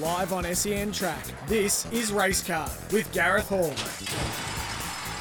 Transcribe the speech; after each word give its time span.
Live 0.00 0.32
on 0.32 0.44
SEN 0.54 0.92
Track, 0.92 1.22
this 1.46 1.84
is 1.92 2.10
Racecard 2.10 2.90
with 2.90 3.12
Gareth 3.12 3.50
Hall. 3.50 3.74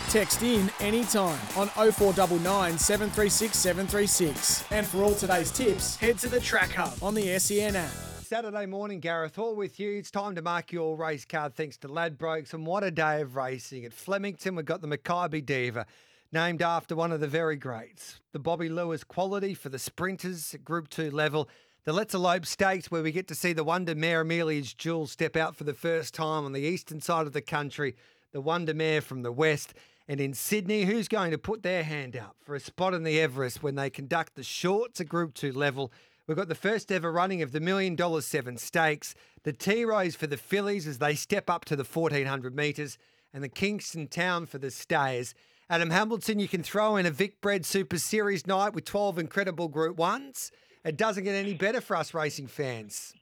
Text 0.09 0.41
in 0.41 0.71
anytime 0.79 1.38
on 1.57 1.67
0499 1.67 2.77
736 2.77 3.57
736. 3.57 4.71
And 4.71 4.88
for 4.88 5.03
all 5.03 5.15
today's 5.15 5.52
tips, 5.52 5.97
head 5.97 6.17
to 6.19 6.29
the 6.29 6.39
Track 6.39 6.71
Hub 6.71 6.93
on 7.03 7.13
the 7.13 7.38
SEN 7.39 7.75
app. 7.75 7.91
Saturday 8.21 8.65
morning, 8.67 9.02
Gareth 9.02 9.35
Hall 9.35 9.53
with 9.53 9.81
you. 9.81 9.97
It's 9.97 10.11
time 10.11 10.35
to 10.35 10.41
mark 10.41 10.71
your 10.71 10.95
race 10.95 11.25
card 11.25 11.55
thanks 11.55 11.75
to 11.80 11.89
Ladbrokes. 11.89 12.53
And 12.53 12.66
what 12.66 12.85
a 12.85 12.91
day 12.91 13.19
of 13.19 13.35
racing. 13.35 13.83
At 13.83 13.91
Flemington, 13.91 14.55
we've 14.55 14.63
got 14.63 14.80
the 14.80 14.88
Makybe 14.88 15.45
Diva, 15.45 15.88
named 16.31 16.61
after 16.61 16.95
one 16.95 17.11
of 17.11 17.19
the 17.19 17.27
very 17.27 17.57
greats. 17.57 18.21
The 18.31 18.39
Bobby 18.39 18.69
Lewis 18.69 19.03
quality 19.03 19.55
for 19.55 19.67
the 19.67 19.80
sprinters 19.80 20.53
at 20.53 20.63
Group 20.63 20.88
2 20.88 21.11
level 21.11 21.49
the 21.89 21.93
Let's 21.93 22.13
Elope 22.13 22.45
Stakes, 22.45 22.91
where 22.91 23.02
we 23.02 23.11
get 23.11 23.27
to 23.29 23.34
see 23.34 23.52
the 23.52 23.63
Wonder 23.63 23.95
Mare 23.95 24.21
Amelia's 24.21 24.75
Jewel 24.75 25.07
step 25.07 25.35
out 25.35 25.55
for 25.55 25.63
the 25.63 25.73
first 25.73 26.13
time 26.13 26.45
on 26.45 26.52
the 26.52 26.61
eastern 26.61 27.02
side 27.02 27.25
of 27.25 27.33
the 27.33 27.41
country, 27.41 27.95
the 28.31 28.41
Wonder 28.41 28.75
Mare 28.75 29.02
from 29.02 29.23
the 29.23 29.31
west. 29.31 29.73
And 30.08 30.22
in 30.22 30.36
Sydney, 30.36 30.83
who's 30.83 31.08
going 31.08 31.31
to 31.31 31.39
put 31.39 31.63
their 31.63 31.81
hand 31.81 32.16
up 32.16 32.36
for 32.44 32.53
a 32.53 32.59
spot 32.59 32.94
in 32.94 33.02
the 33.02 33.19
Everest 33.19 33.63
when 33.63 33.73
they 33.73 33.89
conduct 33.89 34.36
the 34.36 34.44
shorts 34.44 35.02
at 35.02 35.09
Group 35.09 35.33
2 35.33 35.52
level? 35.52 35.91
We've 36.28 36.38
got 36.38 36.47
the 36.47 36.53
first 36.53 36.91
ever 36.91 37.11
running 37.11 37.41
of 37.41 37.53
the 37.53 37.59
Million 37.59 37.95
Dollar 37.95 38.22
Seven 38.22 38.58
Stakes, 38.58 39.16
the 39.41 39.52
Tea 39.52 39.83
Rose 39.83 40.16
for 40.16 40.28
the 40.28 40.38
fillies 40.38 40.85
as 40.85 41.00
they 41.00 41.16
step 41.16 41.50
up 41.50 41.66
to 41.66 41.75
the 41.75 41.83
1400 41.83 42.56
metres, 42.56 43.00
and 43.33 43.44
the 43.44 43.50
Kingston 43.50 44.08
Town 44.08 44.45
for 44.45 44.59
the 44.59 44.69
stayers. 44.69 45.33
Adam 45.72 45.89
Hamilton, 45.89 46.38
you 46.38 46.47
can 46.47 46.61
throw 46.61 46.97
in 46.97 47.08
a 47.08 47.11
Vic 47.11 47.41
Bred 47.41 47.66
Super 47.66 47.97
Series 47.97 48.45
night 48.45 48.75
with 48.75 48.85
12 48.85 49.17
incredible 49.17 49.69
Group 49.69 49.97
1s 49.97 50.52
it 50.89 50.97
doesn't 50.97 51.23
get 51.23 51.35
any 51.35 51.53
better 51.53 51.81
for 51.81 51.95
us 51.95 52.15
racing 52.15 52.47
fans. 52.47 53.13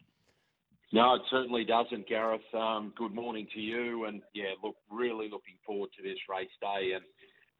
No, 0.93 1.15
it 1.15 1.21
certainly 1.29 1.65
doesn't, 1.65 2.07
Gareth. 2.07 2.39
Um, 2.53 2.93
good 2.95 3.13
morning 3.13 3.45
to 3.53 3.59
you, 3.59 4.05
and 4.05 4.21
yeah, 4.33 4.55
look, 4.63 4.77
really 4.89 5.29
looking 5.29 5.55
forward 5.65 5.89
to 5.97 6.01
this 6.01 6.17
race 6.29 6.47
day. 6.61 6.93
And 6.95 7.03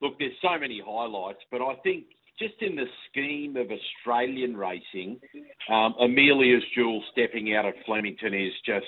look, 0.02 0.18
there's 0.18 0.32
so 0.42 0.58
many 0.58 0.82
highlights, 0.84 1.40
but 1.52 1.62
I 1.62 1.76
think 1.84 2.06
just 2.40 2.54
in 2.62 2.78
the 2.78 2.86
scheme 3.10 3.58
of 3.58 3.68
Australian 3.70 4.56
racing, 4.56 5.20
um, 5.70 5.94
Amelia's 6.00 6.64
Jewel 6.74 7.04
stepping 7.12 7.54
out 7.54 7.66
at 7.66 7.74
Flemington 7.86 8.34
is 8.34 8.54
just 8.66 8.86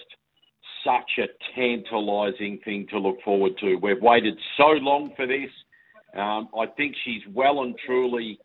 such 0.85 1.11
a 1.17 1.27
tantalising 1.53 2.59
thing 2.63 2.87
to 2.91 2.97
look 2.97 3.21
forward 3.25 3.57
to. 3.59 3.75
We've 3.75 4.01
waited 4.01 4.39
so 4.55 4.67
long 4.67 5.11
for 5.17 5.27
this. 5.27 5.49
Um, 6.15 6.47
I 6.57 6.67
think 6.77 6.95
she's 7.03 7.23
well 7.33 7.63
and 7.63 7.75
truly 7.85 8.39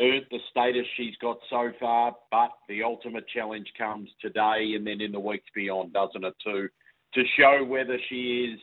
earned 0.00 0.26
the 0.30 0.38
status 0.50 0.86
she's 0.96 1.16
got 1.20 1.38
so 1.50 1.72
far, 1.80 2.16
but 2.30 2.50
the 2.68 2.82
ultimate 2.82 3.26
challenge 3.28 3.66
comes 3.76 4.08
today 4.20 4.74
and 4.76 4.86
then 4.86 5.00
in 5.00 5.12
the 5.12 5.20
weeks 5.20 5.48
beyond, 5.54 5.92
doesn't 5.92 6.24
it, 6.24 6.34
to 6.44 6.68
to 7.14 7.22
show 7.38 7.64
whether 7.64 7.96
she 8.08 8.52
is 8.52 8.60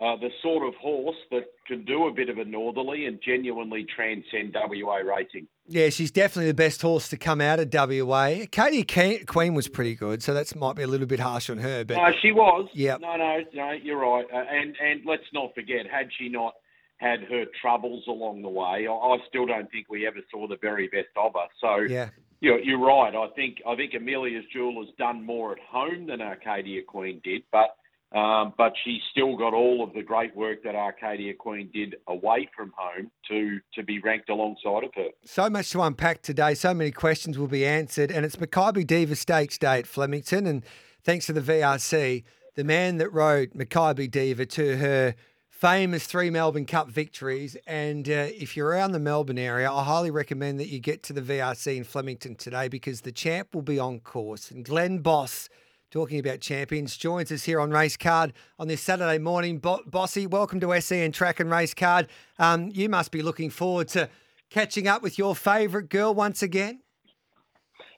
uh, 0.00 0.16
the 0.16 0.30
sort 0.42 0.66
of 0.66 0.74
horse 0.76 1.16
that 1.30 1.44
can 1.66 1.84
do 1.84 2.06
a 2.06 2.12
bit 2.12 2.28
of 2.28 2.38
a 2.38 2.44
northerly 2.44 3.06
and 3.06 3.20
genuinely 3.24 3.86
transcend 3.94 4.54
WA 4.54 4.96
racing. 4.96 5.46
Yeah, 5.66 5.88
she's 5.90 6.10
definitely 6.10 6.50
the 6.50 6.54
best 6.54 6.82
horse 6.82 7.08
to 7.08 7.16
come 7.16 7.40
out 7.40 7.60
of 7.60 7.72
WA. 7.72 8.40
Arcadia 8.40 9.24
Queen 9.26 9.54
was 9.54 9.68
pretty 9.68 9.94
good, 9.94 10.22
so 10.22 10.34
that 10.34 10.54
might 10.56 10.76
be 10.76 10.82
a 10.82 10.86
little 10.86 11.06
bit 11.06 11.20
harsh 11.20 11.48
on 11.48 11.58
her. 11.58 11.84
But 11.84 11.96
no, 11.96 12.10
she 12.20 12.32
was. 12.32 12.68
Yeah. 12.74 12.96
No, 13.00 13.16
no, 13.16 13.40
no. 13.54 13.70
You're 13.70 14.00
right. 14.00 14.26
Uh, 14.32 14.44
and 14.50 14.76
and 14.82 15.02
let's 15.06 15.22
not 15.32 15.54
forget, 15.54 15.86
had 15.90 16.08
she 16.18 16.28
not 16.28 16.54
had 16.98 17.20
her 17.24 17.44
troubles 17.60 18.04
along 18.08 18.42
the 18.42 18.48
way. 18.48 18.86
I, 18.86 18.92
I 18.92 19.18
still 19.28 19.46
don't 19.46 19.70
think 19.70 19.86
we 19.88 20.06
ever 20.06 20.20
saw 20.30 20.46
the 20.46 20.58
very 20.60 20.88
best 20.88 21.08
of 21.16 21.32
her. 21.34 21.48
So 21.60 21.92
yeah. 21.92 22.10
You're, 22.40 22.60
you're 22.60 22.84
right. 22.84 23.14
I 23.14 23.28
think 23.34 23.62
I 23.66 23.74
think 23.74 23.94
Amelia's 23.94 24.44
Jewel 24.52 24.84
has 24.84 24.94
done 24.98 25.24
more 25.24 25.52
at 25.52 25.58
home 25.60 26.06
than 26.08 26.20
Arcadia 26.20 26.82
Queen 26.82 27.22
did, 27.24 27.42
but 27.50 27.74
um, 28.14 28.52
but 28.56 28.72
she's 28.84 29.00
still 29.10 29.36
got 29.36 29.54
all 29.54 29.82
of 29.82 29.92
the 29.92 30.02
great 30.02 30.36
work 30.36 30.62
that 30.62 30.76
Arcadia 30.76 31.34
Queen 31.34 31.68
did 31.72 31.96
away 32.06 32.48
from 32.54 32.72
home 32.76 33.10
to 33.28 33.60
to 33.74 33.82
be 33.82 33.98
ranked 33.98 34.28
alongside 34.28 34.84
of 34.84 34.90
her. 34.94 35.08
So 35.24 35.48
much 35.48 35.70
to 35.70 35.82
unpack 35.82 36.22
today. 36.22 36.54
So 36.54 36.74
many 36.74 36.90
questions 36.90 37.38
will 37.38 37.48
be 37.48 37.64
answered, 37.66 38.12
and 38.12 38.26
it's 38.26 38.36
Makybe 38.36 38.86
Diva 38.86 39.16
Stakes 39.16 39.56
Day 39.56 39.78
at 39.80 39.86
Flemington, 39.86 40.46
and 40.46 40.64
thanks 41.02 41.26
to 41.26 41.32
the 41.32 41.40
VRC, 41.40 42.24
the 42.54 42.64
man 42.64 42.98
that 42.98 43.10
rode 43.12 43.52
Makybe 43.52 44.10
Diva 44.10 44.46
to 44.46 44.76
her 44.76 45.14
famous 45.54 46.04
three 46.04 46.30
Melbourne 46.30 46.66
Cup 46.66 46.88
victories. 46.88 47.56
And 47.66 48.08
uh, 48.08 48.26
if 48.28 48.56
you're 48.56 48.66
around 48.66 48.90
the 48.90 48.98
Melbourne 48.98 49.38
area, 49.38 49.70
I 49.70 49.84
highly 49.84 50.10
recommend 50.10 50.58
that 50.58 50.66
you 50.68 50.80
get 50.80 51.04
to 51.04 51.12
the 51.12 51.22
VRC 51.22 51.76
in 51.76 51.84
Flemington 51.84 52.34
today 52.34 52.66
because 52.66 53.02
the 53.02 53.12
champ 53.12 53.54
will 53.54 53.62
be 53.62 53.78
on 53.78 54.00
course. 54.00 54.50
And 54.50 54.64
Glen 54.64 54.98
Boss, 54.98 55.48
talking 55.92 56.18
about 56.18 56.40
champions, 56.40 56.96
joins 56.96 57.30
us 57.30 57.44
here 57.44 57.60
on 57.60 57.70
Race 57.70 57.96
Card 57.96 58.32
on 58.58 58.66
this 58.66 58.80
Saturday 58.80 59.18
morning. 59.18 59.58
Bo- 59.58 59.82
Bossy, 59.86 60.26
welcome 60.26 60.58
to 60.58 60.80
SEN 60.80 61.12
Track 61.12 61.38
and 61.38 61.50
Race 61.50 61.72
Card. 61.72 62.08
Um, 62.38 62.70
you 62.74 62.88
must 62.88 63.12
be 63.12 63.22
looking 63.22 63.48
forward 63.48 63.86
to 63.88 64.08
catching 64.50 64.88
up 64.88 65.02
with 65.02 65.18
your 65.18 65.36
favourite 65.36 65.88
girl 65.88 66.12
once 66.12 66.42
again. 66.42 66.80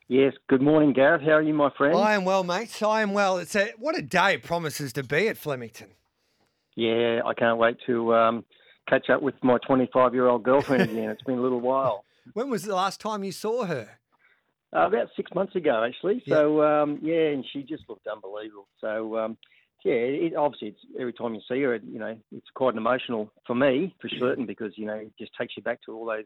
Yes, 0.08 0.34
good 0.48 0.62
morning, 0.62 0.92
Gareth. 0.92 1.22
How 1.22 1.32
are 1.32 1.42
you, 1.42 1.54
my 1.54 1.70
friend? 1.76 1.96
I 1.96 2.12
am 2.12 2.24
well, 2.26 2.44
mate. 2.44 2.80
I 2.82 3.00
am 3.00 3.12
well. 3.14 3.38
It's 3.38 3.56
a 3.56 3.72
what 3.78 3.98
a 3.98 4.02
day 4.02 4.34
it 4.34 4.44
promises 4.44 4.92
to 4.92 5.02
be 5.02 5.26
at 5.26 5.38
Flemington 5.38 5.88
yeah, 6.76 7.20
I 7.24 7.34
can't 7.34 7.58
wait 7.58 7.76
to 7.86 8.14
um, 8.14 8.44
catch 8.88 9.10
up 9.10 9.22
with 9.22 9.34
my 9.42 9.58
25 9.66 10.14
year 10.14 10.28
old 10.28 10.42
girlfriend 10.44 10.82
again. 10.90 11.10
it's 11.10 11.22
been 11.22 11.38
a 11.38 11.42
little 11.42 11.60
while. 11.60 12.04
When 12.34 12.50
was 12.50 12.64
the 12.64 12.74
last 12.74 13.00
time 13.00 13.24
you 13.24 13.32
saw 13.32 13.64
her? 13.64 13.98
Uh, 14.74 14.86
about 14.88 15.08
six 15.16 15.30
months 15.34 15.54
ago, 15.54 15.84
actually. 15.86 16.22
So 16.28 16.60
yeah, 16.60 16.82
um, 16.82 16.98
yeah 17.02 17.28
and 17.28 17.44
she 17.52 17.62
just 17.62 17.84
looked 17.88 18.06
unbelievable. 18.06 18.68
So 18.80 19.16
um, 19.16 19.36
yeah, 19.84 19.94
it, 19.94 20.36
obviously, 20.36 20.68
it's 20.68 20.80
every 20.98 21.12
time 21.12 21.34
you 21.34 21.40
see 21.48 21.62
her, 21.62 21.76
you 21.76 21.98
know, 21.98 22.16
it's 22.32 22.48
quite 22.54 22.74
an 22.74 22.78
emotional 22.78 23.30
for 23.46 23.54
me 23.54 23.94
for 24.00 24.10
certain 24.18 24.44
because 24.44 24.72
you 24.76 24.84
know 24.84 24.94
it 24.94 25.12
just 25.18 25.30
takes 25.38 25.56
you 25.56 25.62
back 25.62 25.80
to 25.86 25.92
all 25.92 26.04
those 26.04 26.24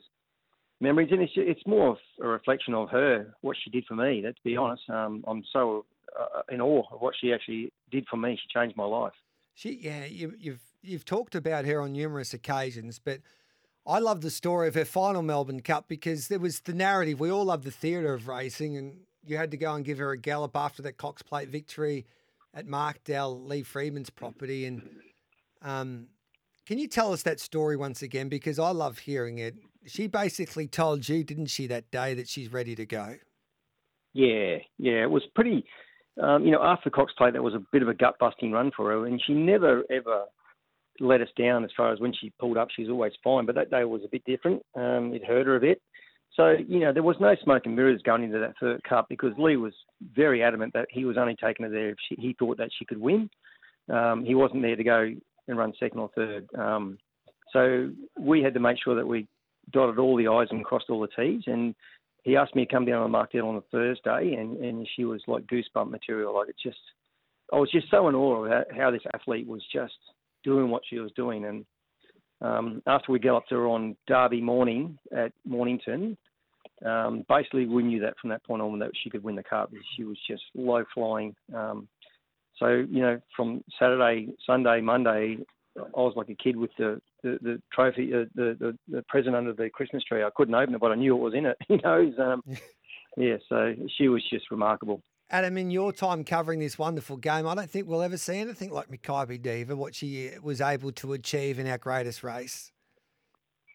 memories, 0.81 1.11
and 1.13 1.21
it's 1.21 1.33
it's 1.37 1.67
more 1.67 1.91
of 1.91 1.97
a 2.23 2.27
reflection 2.27 2.73
of 2.75 2.89
her, 2.89 3.35
what 3.43 3.57
she 3.63 3.71
did 3.71 3.85
for 3.87 3.95
me. 3.95 4.23
That 4.23 4.37
to 4.37 4.43
be 4.43 4.57
honest, 4.57 4.83
um, 4.89 5.23
I'm 5.29 5.45
so 5.53 5.85
uh, 6.19 6.41
in 6.51 6.63
awe 6.63 6.85
of 6.91 7.03
what 7.03 7.15
she 7.21 7.35
actually 7.35 7.73
did 7.91 8.07
for 8.11 8.17
me. 8.17 8.39
She 8.41 8.59
changed 8.59 8.77
my 8.77 8.87
life. 8.87 9.13
She, 9.55 9.79
yeah, 9.83 10.05
you, 10.05 10.35
you've 10.39 10.61
you've 10.83 11.05
talked 11.05 11.35
about 11.35 11.65
her 11.67 11.81
on 11.81 11.93
numerous 11.93 12.33
occasions, 12.33 12.99
but 12.99 13.21
I 13.87 13.99
love 13.99 14.21
the 14.21 14.31
story 14.31 14.69
of 14.69 14.75
her 14.75 14.85
final 14.85 15.23
Melbourne 15.23 15.61
Cup 15.61 15.89
because 15.89 16.29
there 16.29 16.39
was 16.39 16.61
the 16.61 16.75
narrative. 16.75 17.21
We 17.21 17.31
all 17.31 17.45
love 17.45 17.65
the 17.65 17.71
theatre 17.71 18.15
of 18.15 18.29
racing, 18.29 18.77
and 18.77 19.01
you 19.25 19.37
had 19.37 19.51
to 19.51 19.57
go 19.57 19.75
and 19.75 19.85
give 19.85 19.99
her 19.99 20.13
a 20.13 20.19
gallop 20.19 20.57
after 20.57 20.83
that 20.83 20.97
Cox 20.97 21.23
Plate 21.23 21.49
victory 21.49 22.07
at 22.55 22.67
Markdale, 22.67 23.47
Lee 23.47 23.63
Freedman's 23.63 24.11
property. 24.11 24.67
And 24.67 24.83
um, 25.63 26.07
can 26.67 26.79
you 26.79 26.89
tell 26.89 27.13
us 27.13 27.23
that 27.23 27.41
story 27.41 27.77
once 27.77 28.03
again? 28.03 28.29
Because 28.29 28.59
I 28.59 28.71
love 28.71 28.99
hearing 28.99 29.39
it. 29.39 29.57
She 29.87 30.07
basically 30.07 30.67
told 30.67 31.09
you, 31.09 31.25
didn't 31.25 31.47
she, 31.47 31.67
that 31.69 31.91
day 31.91 32.15
that 32.15 32.29
she's 32.29 32.53
ready 32.53 32.75
to 32.75 32.85
go? 32.85 33.17
Yeah, 34.13 34.59
yeah. 34.79 35.03
It 35.03 35.11
was 35.11 35.23
pretty 35.35 35.65
um, 36.21 36.45
you 36.45 36.51
know, 36.51 36.63
after 36.63 36.91
Cox 36.91 37.13
Plate, 37.17 37.35
that 37.35 37.43
was 37.43 37.55
a 37.55 37.63
bit 37.73 37.83
of 37.83 37.89
a 37.89 37.95
gut 37.95 38.15
busting 38.19 38.53
run 38.53 38.71
for 38.77 38.91
her, 38.91 39.07
and 39.07 39.23
she 39.27 39.33
never 39.33 39.85
ever 39.91 40.25
let 41.01 41.23
us 41.23 41.29
down 41.37 41.65
as 41.65 41.71
far 41.77 41.93
as 41.93 42.01
when 42.01 42.13
she 42.13 42.33
pulled 42.39 42.59
up, 42.59 42.69
she's 42.75 42.91
always 42.91 43.13
fine. 43.25 43.47
But 43.47 43.55
that 43.55 43.71
day 43.71 43.85
was 43.85 44.03
a 44.05 44.09
bit 44.09 44.25
different. 44.25 44.63
Um, 44.77 45.13
it 45.15 45.25
hurt 45.25 45.47
her 45.47 45.57
a 45.57 45.61
bit. 45.61 45.81
So, 46.37 46.55
you 46.67 46.79
know, 46.81 46.93
there 46.93 47.03
was 47.03 47.17
no 47.21 47.35
smoke 47.43 47.63
and 47.65 47.75
mirrors 47.75 48.03
going 48.05 48.23
into 48.23 48.39
that 48.39 48.55
third 48.61 48.83
cup 48.85 49.07
because 49.09 49.33
Lee 49.37 49.57
was 49.57 49.75
very 50.15 50.43
adamant 50.43 50.73
that 50.75 50.87
he 50.91 51.05
was 51.05 51.17
only 51.19 51.37
taking 51.43 51.65
her 51.65 51.71
there 51.71 51.91
if 51.91 51.97
she, 52.09 52.15
he 52.21 52.37
thought 52.39 52.57
that 52.59 52.71
she 52.79 52.85
could 52.85 53.01
win. 53.01 53.29
Um, 53.93 54.25
he 54.25 54.35
wasn't 54.35 54.63
there 54.63 54.77
to 54.77 54.85
go 54.85 55.11
and 55.49 55.59
run 55.59 55.73
second 55.81 55.99
or 55.99 56.11
third. 56.15 56.47
Um, 56.57 56.99
so 57.53 57.91
we 58.19 58.43
had 58.43 58.55
to 58.55 58.61
make 58.61 58.77
sure 58.83 58.95
that 58.95 59.07
we 59.07 59.27
dotted 59.73 59.99
all 59.99 60.17
the 60.17 60.29
I's 60.29 60.49
and 60.51 60.65
crossed 60.65 60.89
all 60.89 61.01
the 61.01 61.09
T's. 61.09 61.43
And 61.47 61.75
he 62.23 62.37
asked 62.37 62.55
me 62.55 62.67
to 62.67 62.73
come 62.73 62.85
down 62.85 63.03
and 63.03 63.13
Markdale 63.13 63.49
on 63.49 63.57
a 63.57 63.61
Thursday, 63.73 64.35
and, 64.35 64.57
and 64.59 64.89
she 64.95 65.05
was 65.05 65.23
like 65.27 65.47
goosebump 65.47 65.91
material. 65.91 66.35
Like 66.35 66.49
it 66.49 66.57
just, 66.63 66.79
I 67.53 67.57
was 67.57 67.71
just 67.71 67.91
so 67.91 68.09
in 68.09 68.15
awe 68.15 68.45
of 68.45 68.65
how, 68.77 68.91
this 68.91 69.03
athlete 69.15 69.47
was 69.47 69.63
just 69.73 69.95
doing 70.45 70.71
what 70.71 70.83
she 70.89 70.99
was 70.99 71.13
doing. 71.17 71.45
And 71.45 71.65
um, 72.41 72.83
after 72.87 73.13
we 73.13 73.19
galloped 73.19 73.51
her 73.51 73.67
on 73.67 73.97
Derby 74.07 74.41
morning 74.41 74.99
at 75.17 75.33
Mornington, 75.45 76.17
Um, 76.85 77.25
basically, 77.29 77.67
we 77.67 77.83
knew 77.83 78.01
that 78.01 78.17
from 78.19 78.31
that 78.31 78.45
point 78.45 78.63
on 78.63 78.79
that 78.79 78.93
she 79.03 79.11
could 79.11 79.23
win 79.23 79.37
the 79.37 79.43
cup. 79.43 79.71
Because 79.71 79.87
she 79.95 80.05
was 80.05 80.19
just 80.27 80.43
low 80.55 80.83
flying. 80.95 81.35
Um, 81.55 81.89
so 82.59 82.69
you 82.69 83.03
know, 83.03 83.21
from 83.37 83.63
Saturday, 83.79 84.29
Sunday, 84.47 84.81
Monday, 84.81 85.39
I 85.79 86.01
was 86.01 86.15
like 86.17 86.29
a 86.29 86.35
kid 86.35 86.57
with 86.57 86.71
the 86.79 87.01
the, 87.23 87.39
the 87.43 87.63
trophy, 87.73 88.13
uh, 88.15 88.25
the, 88.35 88.57
the 88.59 88.79
the 88.89 89.03
present 89.09 89.37
under 89.37 89.53
the 89.53 89.71
Christmas 89.71 90.03
tree. 90.05 90.23
I 90.23 90.31
couldn't 90.35 90.55
open 90.55 90.75
it, 90.75 90.81
but 90.81 90.93
I 90.93 90.97
knew 90.97 91.17
it 91.17 91.21
was 91.21 91.35
in 91.35 91.47
it. 91.47 91.57
You 91.69 91.79
know, 91.85 92.13
um, 92.19 92.43
yeah. 93.17 93.37
So 93.49 93.75
she 93.97 94.09
was 94.09 94.23
just 94.29 94.51
remarkable. 94.51 95.03
Adam, 95.31 95.57
in 95.57 95.71
your 95.71 95.93
time 95.93 96.25
covering 96.25 96.59
this 96.59 96.77
wonderful 96.77 97.17
game, 97.17 97.47
I 97.47 97.55
don't 97.55 97.71
think 97.71 97.87
we'll 97.87 98.03
ever 98.03 98.17
see 98.17 98.39
anything 98.39 98.71
like 98.71 98.89
Makybe 98.89 99.41
Diva, 99.41 99.77
what 99.77 99.95
she 99.95 100.33
was 100.43 100.61
able 100.61 100.91
to 100.93 101.13
achieve 101.13 101.61
in 101.61 101.69
our 101.69 101.79
greatest 101.79 102.25
race. 102.25 102.73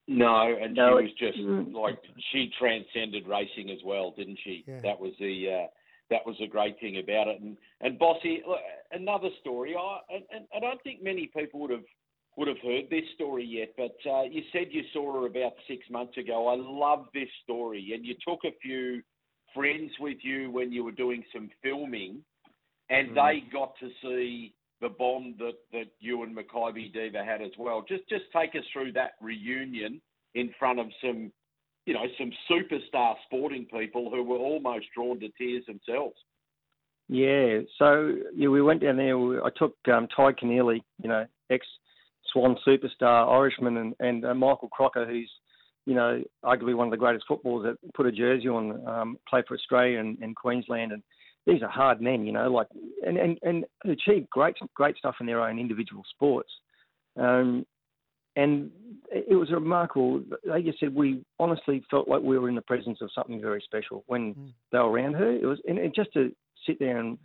No, 0.08 0.56
and 0.62 0.76
no, 0.76 1.00
she 1.00 1.04
was 1.04 1.12
just 1.18 1.40
mm. 1.40 1.74
like 1.74 1.98
she 2.32 2.52
transcended 2.60 3.26
racing 3.28 3.72
as 3.72 3.80
well, 3.84 4.14
didn't 4.16 4.38
she? 4.44 4.64
Yeah. 4.68 4.82
That 4.82 5.00
was 5.00 5.14
the 5.20 5.64
uh, 5.64 5.68
that 6.10 6.26
was 6.26 6.36
the 6.40 6.48
great 6.48 6.80
thing 6.80 6.98
about 6.98 7.28
it. 7.28 7.42
And 7.42 7.58
and 7.82 8.00
Bossy, 8.00 8.44
another 8.92 9.30
story. 9.42 9.76
I 9.76 10.00
and, 10.10 10.46
I 10.56 10.60
don't 10.60 10.82
think 10.84 11.04
many 11.04 11.30
people 11.36 11.60
would 11.62 11.72
have 11.72 11.84
would 12.38 12.48
have 12.48 12.60
heard 12.64 12.86
this 12.90 13.06
story 13.16 13.46
yet, 13.46 13.70
but 13.78 13.96
uh, 14.10 14.24
you 14.24 14.44
said 14.52 14.68
you 14.72 14.84
saw 14.92 15.14
her 15.14 15.26
about 15.26 15.54
six 15.68 15.90
months 15.90 16.18
ago. 16.18 16.48
I 16.48 16.56
love 16.58 17.06
this 17.14 17.30
story, 17.44 17.94
and 17.96 18.06
you 18.06 18.16
took 18.28 18.40
a 18.46 18.56
few 18.62 19.02
friends 19.54 19.92
with 20.00 20.18
you 20.22 20.52
when 20.52 20.72
you 20.72 20.84
were 20.84 20.92
doing 20.92 21.24
some 21.34 21.50
filming, 21.64 22.22
and 22.90 23.10
mm. 23.10 23.16
they 23.16 23.44
got 23.52 23.74
to 23.80 23.90
see 24.02 24.54
the 24.82 24.90
bond 24.90 25.36
that, 25.40 25.56
that 25.72 25.88
you 26.00 26.24
and 26.24 26.36
Makybe 26.36 26.94
Diva 26.94 27.24
had 27.24 27.42
as 27.42 27.52
well. 27.58 27.84
Just 27.88 28.08
just 28.10 28.26
take 28.36 28.54
us 28.56 28.66
through 28.74 28.92
that 28.94 29.12
reunion 29.22 30.02
in 30.36 30.54
front 30.60 30.80
of 30.80 30.88
some, 31.02 31.32
you 31.86 31.94
know, 31.94 32.06
some 32.18 32.32
superstar 32.50 33.16
sporting 33.26 33.66
people 33.66 34.10
who 34.10 34.24
were 34.24 34.38
almost 34.38 34.86
drawn 34.96 35.20
to 35.20 35.30
tears 35.38 35.64
themselves. 35.68 36.16
Yeah, 37.08 37.60
so 37.78 38.16
yeah, 38.36 38.48
we 38.48 38.62
went 38.62 38.82
down 38.82 38.98
there. 38.98 39.46
I 39.46 39.50
took 39.56 39.76
um, 39.94 40.08
Tadhg 40.18 40.40
Kennelly, 40.40 40.82
you 41.02 41.10
know, 41.10 41.26
ex 41.52 41.66
Swan 42.34 42.58
superstar 42.68 43.32
Irishman, 43.32 43.78
and, 43.78 43.94
and 44.00 44.26
uh, 44.26 44.34
Michael 44.34 44.70
Crocker, 44.70 45.06
who's 45.06 45.32
you 45.86 45.94
know, 45.94 46.24
arguably 46.44 46.76
one 46.76 46.88
of 46.88 46.92
the 46.92 46.98
greatest 46.98 47.26
footballers 47.28 47.76
that 47.80 47.94
put 47.94 48.08
a 48.08 48.12
jersey 48.12 48.48
on, 48.48 48.88
um, 48.88 49.20
play 49.30 49.44
for 49.48 49.56
Australia 49.56 50.00
and, 50.00 50.18
and, 50.20 50.36
Queensland, 50.36 50.92
and 50.92 51.04
these 51.46 51.62
are 51.62 51.70
hard 51.70 52.02
men, 52.02 52.26
you 52.26 52.32
know, 52.32 52.52
like 52.52 52.68
and 53.06 53.18
and, 53.18 53.38
and 53.44 53.66
achieve 53.86 54.28
great 54.32 54.56
great 54.74 54.98
stuff 54.98 55.16
in 55.20 55.28
their 55.28 55.42
own 55.42 55.60
individual 55.60 56.04
sports. 56.10 56.50
Um, 57.18 57.66
and 58.36 58.72
it 59.12 59.36
was 59.36 59.52
remarkable. 59.52 60.22
They 60.46 60.62
just 60.62 60.80
said 60.80 60.94
we 60.94 61.24
honestly 61.40 61.84
felt 61.90 62.08
like 62.08 62.22
we 62.22 62.38
were 62.38 62.50
in 62.50 62.56
the 62.56 62.62
presence 62.62 63.00
of 63.02 63.10
something 63.14 63.40
very 63.40 63.62
special 63.62 64.04
when 64.08 64.34
mm. 64.34 64.54
they 64.72 64.80
were 64.80 64.92
around 64.92 65.14
her. 65.14 65.32
It 65.32 65.46
was 65.46 65.60
and, 65.68 65.78
and 65.78 65.94
just 65.96 66.12
to 66.14 66.32
sit 66.66 66.80
there 66.80 66.98
and 67.00 67.18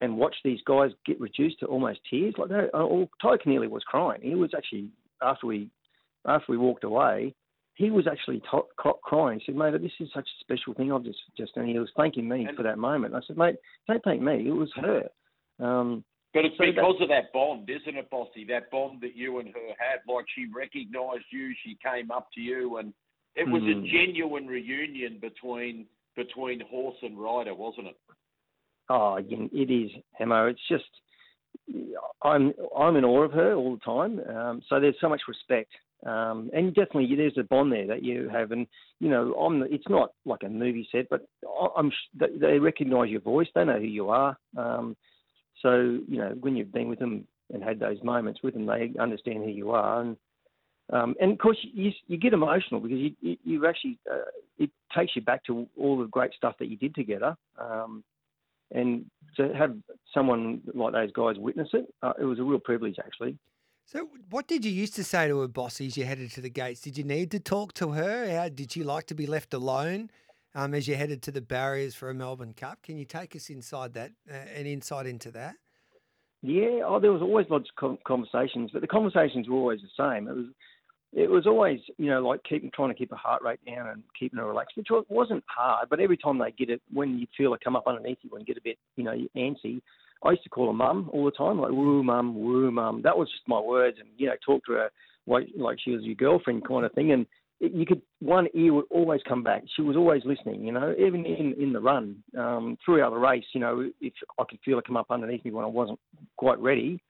and 0.00 0.16
watch 0.16 0.34
these 0.44 0.60
guys 0.66 0.90
get 1.06 1.20
reduced 1.20 1.60
to 1.60 1.66
almost 1.66 2.00
tears 2.08 2.34
like 2.36 2.48
that. 2.48 2.70
Oh, 2.74 3.08
Tadhg 3.22 3.42
Kennelly 3.46 3.70
was 3.70 3.84
crying. 3.84 4.20
He 4.22 4.34
was 4.34 4.50
actually 4.56 4.88
after 5.22 5.46
we 5.46 5.68
after 6.26 6.52
we 6.52 6.58
walked 6.58 6.84
away 6.84 7.34
he 7.74 7.90
was 7.90 8.06
actually 8.06 8.40
t- 8.40 8.90
crying. 9.02 9.40
He 9.40 9.46
said, 9.46 9.56
"Mate, 9.56 9.80
this 9.80 9.92
is 9.98 10.08
such 10.12 10.28
a 10.28 10.40
special 10.40 10.74
thing. 10.74 10.92
I've 10.92 11.04
just 11.04 11.20
just," 11.36 11.56
and 11.56 11.68
he 11.68 11.78
was 11.78 11.90
thanking 11.96 12.28
me 12.28 12.46
for 12.54 12.62
that 12.62 12.78
moment. 12.78 13.14
I 13.14 13.20
said, 13.26 13.36
"Mate, 13.36 13.56
don't 13.88 14.02
thank 14.04 14.20
me. 14.20 14.46
It 14.46 14.52
was 14.52 14.72
her." 14.74 15.08
Um, 15.58 16.04
but 16.34 16.44
it's 16.44 16.56
because 16.56 16.96
of 17.00 17.08
that 17.08 17.32
bond, 17.32 17.68
isn't 17.68 17.96
it, 17.96 18.10
Bossy? 18.10 18.44
That 18.48 18.70
bond 18.70 19.00
that 19.02 19.16
you 19.16 19.38
and 19.38 19.48
her 19.48 19.74
had. 19.78 20.00
Like 20.12 20.26
she 20.34 20.46
recognised 20.54 21.24
you, 21.30 21.52
she 21.64 21.78
came 21.84 22.10
up 22.10 22.28
to 22.34 22.40
you, 22.40 22.78
and 22.78 22.92
it 23.36 23.48
was 23.48 23.62
mm. 23.62 23.72
a 23.72 23.80
hmm. 23.80 23.86
genuine 23.86 24.46
reunion 24.46 25.18
between 25.20 25.86
between 26.16 26.60
horse 26.60 26.96
and 27.02 27.18
rider, 27.18 27.54
wasn't 27.54 27.88
it? 27.88 27.96
Oh, 28.88 29.16
it 29.16 29.70
is, 29.70 29.90
Hemo. 30.20 30.50
It's 30.50 30.60
just 30.68 30.84
I'm 32.22 32.52
I'm 32.76 32.96
in 32.96 33.04
awe 33.04 33.24
of 33.24 33.32
her 33.32 33.54
all 33.54 33.76
the 33.76 33.80
time. 33.80 34.20
Um, 34.34 34.62
so 34.68 34.80
there's 34.80 34.96
so 35.00 35.08
much 35.08 35.22
respect 35.28 35.70
um, 36.04 36.50
and 36.52 36.74
definitely, 36.74 37.14
there's 37.14 37.38
a 37.38 37.44
bond 37.44 37.72
there 37.72 37.86
that 37.86 38.02
you 38.02 38.28
have, 38.28 38.50
and 38.50 38.66
you 38.98 39.08
know, 39.08 39.34
I'm. 39.34 39.62
It's 39.62 39.88
not 39.88 40.12
like 40.24 40.42
a 40.44 40.48
movie 40.48 40.88
set, 40.90 41.08
but 41.08 41.26
I'm. 41.76 41.92
They 42.14 42.58
recognise 42.58 43.08
your 43.08 43.20
voice. 43.20 43.46
They 43.54 43.64
know 43.64 43.78
who 43.78 43.86
you 43.86 44.10
are. 44.10 44.36
Um, 44.56 44.96
so 45.62 46.00
you 46.08 46.18
know, 46.18 46.34
when 46.40 46.56
you've 46.56 46.72
been 46.72 46.88
with 46.88 46.98
them 46.98 47.26
and 47.52 47.62
had 47.62 47.78
those 47.78 48.02
moments 48.02 48.40
with 48.42 48.54
them, 48.54 48.66
they 48.66 48.92
understand 48.98 49.44
who 49.44 49.50
you 49.50 49.70
are, 49.70 50.00
and 50.00 50.16
um, 50.92 51.14
and 51.20 51.32
of 51.32 51.38
course, 51.38 51.58
you, 51.62 51.90
you 52.06 52.18
get 52.18 52.34
emotional 52.34 52.80
because 52.80 52.98
you, 52.98 53.12
you, 53.20 53.36
you 53.44 53.66
actually 53.66 53.98
uh, 54.10 54.24
it 54.58 54.70
takes 54.96 55.16
you 55.16 55.22
back 55.22 55.44
to 55.44 55.66
all 55.78 55.98
the 55.98 56.06
great 56.06 56.32
stuff 56.34 56.54
that 56.58 56.68
you 56.68 56.76
did 56.76 56.94
together. 56.94 57.36
Um, 57.58 58.04
and 58.72 59.04
to 59.36 59.52
have 59.54 59.76
someone 60.14 60.60
like 60.74 60.92
those 60.92 61.12
guys 61.12 61.36
witness 61.38 61.68
it, 61.72 61.86
uh, 62.02 62.12
it 62.18 62.24
was 62.24 62.38
a 62.38 62.42
real 62.42 62.58
privilege 62.58 62.96
actually. 62.98 63.38
So, 63.84 64.08
what 64.30 64.46
did 64.46 64.64
you 64.64 64.70
used 64.70 64.94
to 64.94 65.04
say 65.04 65.28
to 65.28 65.40
her 65.40 65.48
boss 65.48 65.80
as 65.80 65.96
you 65.96 66.04
headed 66.04 66.30
to 66.32 66.40
the 66.40 66.50
gates? 66.50 66.80
Did 66.80 66.96
you 66.96 67.04
need 67.04 67.30
to 67.32 67.40
talk 67.40 67.74
to 67.74 67.92
her? 67.92 68.30
How 68.30 68.48
did 68.48 68.76
you 68.76 68.84
like 68.84 69.06
to 69.06 69.14
be 69.14 69.26
left 69.26 69.52
alone 69.52 70.10
um, 70.54 70.74
as 70.74 70.86
you 70.86 70.94
headed 70.94 71.22
to 71.22 71.30
the 71.30 71.40
barriers 71.40 71.94
for 71.94 72.10
a 72.10 72.14
Melbourne 72.14 72.54
Cup? 72.54 72.82
Can 72.82 72.98
you 72.98 73.04
take 73.04 73.34
us 73.36 73.50
inside 73.50 73.94
that, 73.94 74.12
uh, 74.30 74.34
an 74.34 74.66
insight 74.66 75.06
into 75.06 75.30
that? 75.32 75.56
Yeah, 76.42 76.80
oh, 76.84 76.98
there 77.00 77.12
was 77.12 77.22
always 77.22 77.46
lots 77.50 77.68
of 77.80 77.98
conversations, 78.04 78.70
but 78.72 78.80
the 78.80 78.88
conversations 78.88 79.48
were 79.48 79.56
always 79.56 79.80
the 79.80 79.88
same. 79.96 80.26
It 80.26 80.34
was, 80.34 80.46
it 81.12 81.30
was 81.30 81.46
always, 81.46 81.78
you 81.98 82.10
know, 82.10 82.26
like 82.26 82.40
keeping 82.48 82.70
trying 82.74 82.88
to 82.88 82.94
keep 82.94 83.10
her 83.10 83.16
heart 83.16 83.42
rate 83.42 83.60
down 83.64 83.88
and 83.88 84.02
keeping 84.18 84.38
her 84.38 84.46
relaxed, 84.46 84.76
which 84.76 84.88
wasn't 85.08 85.44
hard. 85.46 85.88
But 85.88 86.00
every 86.00 86.16
time 86.16 86.38
they 86.38 86.50
get 86.50 86.70
it, 86.70 86.82
when 86.92 87.18
you 87.18 87.26
feel 87.36 87.54
it 87.54 87.60
come 87.62 87.76
up 87.76 87.86
underneath 87.86 88.18
you 88.22 88.30
and 88.36 88.46
get 88.46 88.56
a 88.56 88.62
bit, 88.62 88.78
you 88.96 89.04
know, 89.04 89.16
antsy, 89.36 89.82
I 90.24 90.30
used 90.30 90.44
to 90.44 90.48
call 90.48 90.68
her 90.68 90.72
mum 90.72 91.10
all 91.12 91.24
the 91.24 91.30
time, 91.32 91.60
like 91.60 91.70
woo 91.70 92.02
mum, 92.02 92.34
woo 92.34 92.70
mum. 92.70 93.02
That 93.02 93.18
was 93.18 93.28
just 93.28 93.46
my 93.46 93.60
words, 93.60 93.98
and 94.00 94.08
you 94.16 94.26
know, 94.26 94.34
talk 94.44 94.64
to 94.66 94.72
her 94.72 94.90
like 95.26 95.48
like 95.56 95.78
she 95.84 95.92
was 95.92 96.02
your 96.02 96.14
girlfriend 96.14 96.66
kind 96.66 96.84
of 96.84 96.92
thing. 96.92 97.12
And 97.12 97.22
it, 97.22 97.28
you 97.62 97.86
could 97.86 98.02
one 98.18 98.48
ear 98.54 98.74
would 98.74 98.86
always 98.90 99.20
come 99.28 99.42
back. 99.42 99.62
She 99.76 99.82
was 99.82 99.96
always 99.96 100.22
listening, 100.24 100.64
you 100.64 100.72
know, 100.72 100.94
even 100.98 101.24
in 101.24 101.54
in 101.60 101.72
the 101.72 101.80
run 101.80 102.22
um, 102.36 102.76
throughout 102.84 103.10
the 103.10 103.18
race. 103.18 103.44
You 103.52 103.60
know, 103.60 103.90
if 104.00 104.12
I 104.38 104.44
could 104.48 104.58
feel 104.64 104.76
her 104.76 104.82
come 104.82 104.96
up 104.96 105.10
underneath 105.10 105.44
me 105.44 105.52
when 105.52 105.64
I 105.64 105.68
wasn't 105.68 106.00
quite 106.36 106.58
ready, 106.58 107.00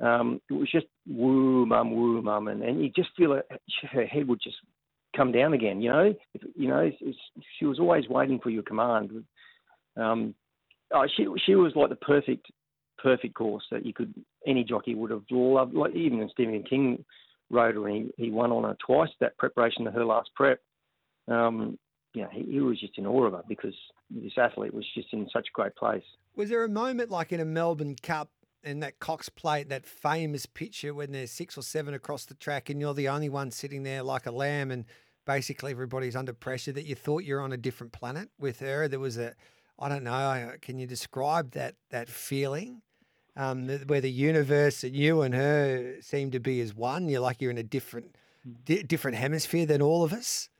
um, 0.00 0.40
it 0.50 0.54
was 0.54 0.70
just 0.70 0.86
woo 1.06 1.66
mum, 1.66 1.94
woo 1.94 2.20
mum, 2.20 2.48
and 2.48 2.62
and 2.62 2.82
you 2.82 2.90
just 2.96 3.10
feel 3.16 3.32
her, 3.32 3.44
her 3.92 4.06
head 4.06 4.26
would 4.26 4.40
just 4.42 4.56
come 5.16 5.30
down 5.30 5.52
again. 5.52 5.80
You 5.80 5.90
know, 5.90 6.14
if, 6.34 6.42
you 6.56 6.68
know, 6.68 6.80
it's, 6.80 6.96
it's, 7.00 7.18
she 7.58 7.66
was 7.66 7.78
always 7.78 8.08
waiting 8.08 8.40
for 8.40 8.50
your 8.50 8.64
command. 8.64 9.24
Um, 9.96 10.34
oh, 10.92 11.06
she 11.16 11.26
she 11.46 11.54
was 11.54 11.72
like 11.76 11.90
the 11.90 11.96
perfect 11.96 12.50
perfect 12.98 13.34
course 13.34 13.64
that 13.70 13.86
you 13.86 13.92
could 13.92 14.12
any 14.46 14.64
jockey 14.64 14.96
would 14.96 15.12
have 15.12 15.22
loved. 15.30 15.74
Like 15.74 15.94
even 15.94 16.28
Steven 16.32 16.64
King 16.64 17.04
her, 17.52 17.88
and 17.88 18.12
he, 18.16 18.24
he 18.24 18.30
won 18.30 18.52
on 18.52 18.64
her 18.64 18.76
twice. 18.84 19.10
That 19.20 19.36
preparation 19.38 19.84
to 19.84 19.90
her 19.90 20.04
last 20.04 20.30
prep. 20.34 20.60
Um, 21.28 21.78
you 22.14 22.22
know, 22.22 22.28
he, 22.32 22.42
he 22.42 22.60
was 22.60 22.80
just 22.80 22.98
in 22.98 23.06
awe 23.06 23.26
of 23.26 23.32
her 23.32 23.42
because 23.48 23.74
this 24.10 24.32
athlete 24.36 24.74
was 24.74 24.84
just 24.94 25.08
in 25.12 25.28
such 25.32 25.48
a 25.48 25.54
great 25.54 25.74
place. 25.76 26.02
Was 26.36 26.48
there 26.48 26.64
a 26.64 26.68
moment 26.68 27.10
like 27.10 27.32
in 27.32 27.40
a 27.40 27.44
Melbourne 27.44 27.96
Cup 28.02 28.30
and 28.64 28.82
that 28.82 28.98
Cox 28.98 29.28
Plate, 29.28 29.68
that 29.70 29.86
famous 29.86 30.46
picture 30.46 30.94
when 30.94 31.12
there's 31.12 31.30
six 31.30 31.56
or 31.56 31.62
seven 31.62 31.94
across 31.94 32.24
the 32.24 32.34
track 32.34 32.70
and 32.70 32.80
you're 32.80 32.94
the 32.94 33.08
only 33.08 33.28
one 33.28 33.50
sitting 33.50 33.82
there 33.82 34.02
like 34.02 34.26
a 34.26 34.30
lamb 34.30 34.70
and 34.70 34.84
basically 35.26 35.72
everybody's 35.72 36.16
under 36.16 36.32
pressure 36.32 36.72
that 36.72 36.86
you 36.86 36.94
thought 36.94 37.24
you're 37.24 37.40
on 37.40 37.52
a 37.52 37.56
different 37.56 37.92
planet 37.92 38.28
with 38.38 38.60
her? 38.60 38.88
There 38.88 39.00
was 39.00 39.18
a 39.18 39.34
I 39.78 39.88
don't 39.88 40.04
know. 40.04 40.52
Can 40.60 40.78
you 40.78 40.86
describe 40.86 41.52
that 41.52 41.74
that 41.90 42.08
feeling? 42.08 42.82
Um, 43.34 43.66
where 43.86 44.02
the 44.02 44.10
universe 44.10 44.84
and 44.84 44.94
you 44.94 45.22
and 45.22 45.34
her 45.34 45.96
seem 46.02 46.32
to 46.32 46.38
be 46.38 46.60
as 46.60 46.74
one. 46.74 47.08
You're 47.08 47.20
like 47.20 47.40
you're 47.40 47.50
in 47.50 47.56
a 47.56 47.62
different 47.62 48.14
di- 48.66 48.82
different 48.82 49.16
hemisphere 49.16 49.64
than 49.64 49.80
all 49.80 50.04
of 50.04 50.12
us. 50.12 50.50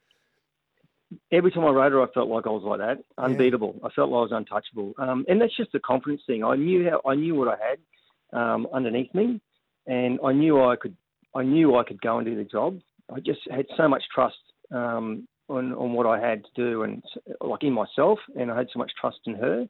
Every 1.30 1.50
time 1.50 1.64
I 1.66 1.68
rode 1.68 1.92
her, 1.92 2.02
I 2.02 2.06
felt 2.14 2.30
like 2.30 2.46
I 2.46 2.50
was 2.50 2.62
like 2.64 2.78
that, 2.78 3.04
unbeatable. 3.18 3.74
Yeah. 3.78 3.88
I 3.88 3.92
felt 3.92 4.08
like 4.08 4.16
I 4.16 4.22
was 4.22 4.32
untouchable, 4.32 4.94
um, 4.96 5.26
and 5.28 5.38
that's 5.38 5.54
just 5.54 5.74
a 5.74 5.80
confidence 5.80 6.22
thing. 6.26 6.42
I 6.42 6.56
knew 6.56 6.88
how 6.88 7.02
I 7.10 7.14
knew 7.14 7.34
what 7.34 7.48
I 7.48 7.56
had 7.58 8.38
um, 8.38 8.66
underneath 8.72 9.14
me, 9.14 9.38
and 9.86 10.18
I 10.24 10.32
knew 10.32 10.62
I 10.62 10.76
could. 10.76 10.96
I 11.34 11.42
knew 11.42 11.76
I 11.76 11.84
could 11.84 12.00
go 12.00 12.18
and 12.18 12.26
do 12.26 12.36
the 12.36 12.44
job. 12.44 12.78
I 13.14 13.20
just 13.20 13.40
had 13.50 13.66
so 13.76 13.88
much 13.88 14.02
trust 14.14 14.36
um, 14.70 15.26
on, 15.48 15.72
on 15.74 15.92
what 15.92 16.06
I 16.06 16.18
had 16.18 16.42
to 16.44 16.50
do 16.56 16.82
and 16.82 17.02
like 17.40 17.62
in 17.62 17.72
myself, 17.72 18.18
and 18.38 18.50
I 18.50 18.56
had 18.56 18.68
so 18.72 18.78
much 18.78 18.92
trust 19.00 19.18
in 19.26 19.34
her. 19.34 19.68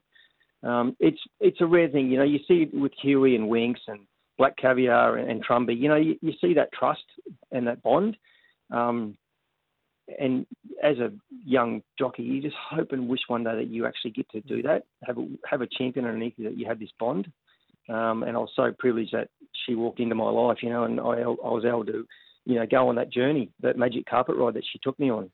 Um, 0.63 0.97
it's 1.01 1.21
it's 1.41 1.61
a 1.61 1.67
rare 1.67 1.89
thing, 1.89 2.11
you 2.11 2.19
know. 2.19 2.25
You 2.25 2.39
see 2.47 2.63
it 2.63 2.75
with 2.75 2.93
Huey 3.01 3.35
and 3.35 3.51
Winx 3.51 3.77
and 3.89 4.01
Black 4.39 4.57
Caviar 4.57 5.17
and, 5.17 5.31
and 5.31 5.45
Trumby. 5.45 5.79
You 5.79 5.89
know, 5.89 5.97
you, 5.97 6.17
you, 6.21 6.33
see 6.41 6.55
that 6.55 6.73
trust 6.73 7.05
and 7.51 7.67
that 7.67 7.83
bond. 7.83 8.17
Um, 8.71 9.17
and 10.19 10.47
as 10.83 10.99
a 10.99 11.13
young 11.45 11.83
jockey, 11.99 12.23
you 12.23 12.43
just 12.43 12.57
hope 12.71 12.93
and 12.93 13.09
wish 13.09 13.21
one 13.29 13.45
day 13.45 13.55
that 13.57 13.69
you 13.69 13.87
actually 13.87 14.11
get 14.13 14.29
to 14.31 14.41
do 14.43 14.63
that. 14.63 14.85
Have 15.05 15.19
a, 15.19 15.27
have 15.49 15.61
a 15.63 15.67
champion 15.67 16.07
underneath 16.07 16.35
you 16.37 16.45
that 16.45 16.59
you 16.59 16.67
have 16.67 16.79
this 16.79 16.91
bond. 16.99 17.31
Um, 17.89 18.23
and 18.23 18.37
I 18.37 18.41
was 18.41 18.51
so 18.55 18.73
privileged 18.79 19.13
that 19.13 19.29
she 19.67 19.75
walked 19.75 20.01
into 20.01 20.15
my 20.15 20.31
life, 20.31 20.59
you 20.63 20.71
know, 20.71 20.85
and 20.85 21.01
I, 21.01 21.23
I 21.23 21.27
was 21.27 21.65
able 21.67 21.85
to, 21.87 22.07
you 22.45 22.55
know, 22.55 22.67
go 22.67 22.89
on 22.89 22.97
that 22.97 23.13
journey, 23.13 23.51
that 23.61 23.77
magic 23.77 24.07
carpet 24.07 24.37
ride 24.37 24.55
that 24.55 24.65
she 24.73 24.79
took 24.83 24.99
me 24.99 25.11
on. 25.11 25.31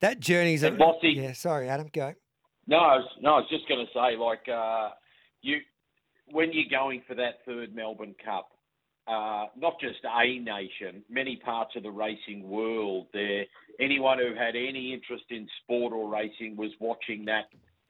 That 0.00 0.20
journey 0.20 0.54
is 0.54 0.62
a 0.62 0.70
Bossy- 0.70 1.10
yeah. 1.10 1.32
Sorry, 1.32 1.68
Adam, 1.68 1.88
go. 1.92 2.14
No, 2.66 2.76
I 2.76 2.96
was, 2.96 3.08
no, 3.20 3.30
I 3.30 3.38
was 3.38 3.48
just 3.50 3.68
going 3.68 3.84
to 3.84 3.92
say, 3.92 4.16
like, 4.16 4.48
uh, 4.48 4.90
you 5.42 5.58
when 6.30 6.52
you're 6.52 6.70
going 6.70 7.02
for 7.06 7.14
that 7.14 7.44
third 7.44 7.74
Melbourne 7.74 8.14
Cup, 8.24 8.50
uh, 9.06 9.46
not 9.56 9.74
just 9.80 9.98
a 10.04 10.38
nation, 10.38 11.02
many 11.10 11.36
parts 11.36 11.72
of 11.76 11.82
the 11.82 11.90
racing 11.90 12.48
world, 12.48 13.08
there, 13.12 13.44
anyone 13.80 14.18
who 14.18 14.34
had 14.34 14.54
any 14.54 14.92
interest 14.94 15.24
in 15.30 15.46
sport 15.62 15.92
or 15.92 16.08
racing 16.08 16.56
was 16.56 16.70
watching 16.80 17.24
that 17.24 17.46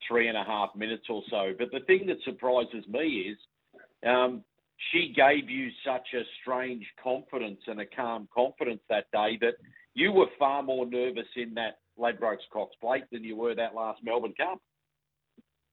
three 0.08 0.28
and 0.28 0.36
a 0.36 0.44
half 0.44 0.70
minutes 0.74 1.04
or 1.08 1.22
so. 1.30 1.52
But 1.58 1.70
the 1.70 1.80
thing 1.86 2.06
that 2.06 2.16
surprises 2.24 2.84
me 2.88 3.30
is 3.30 3.38
um, 4.08 4.42
she 4.90 5.12
gave 5.14 5.48
you 5.48 5.68
such 5.86 6.08
a 6.14 6.22
strange 6.40 6.84
confidence 7.02 7.60
and 7.66 7.80
a 7.80 7.86
calm 7.86 8.26
confidence 8.34 8.80
that 8.88 9.10
day 9.12 9.38
that 9.40 9.54
you 9.94 10.12
were 10.12 10.26
far 10.38 10.62
more 10.62 10.86
nervous 10.86 11.28
in 11.36 11.54
that 11.54 11.78
Ladbrokes 11.98 12.48
Cox 12.52 12.74
Plate 12.80 13.04
than 13.12 13.24
you 13.24 13.36
were 13.36 13.54
that 13.54 13.74
last 13.74 14.00
Melbourne 14.02 14.34
Cup. 14.36 14.58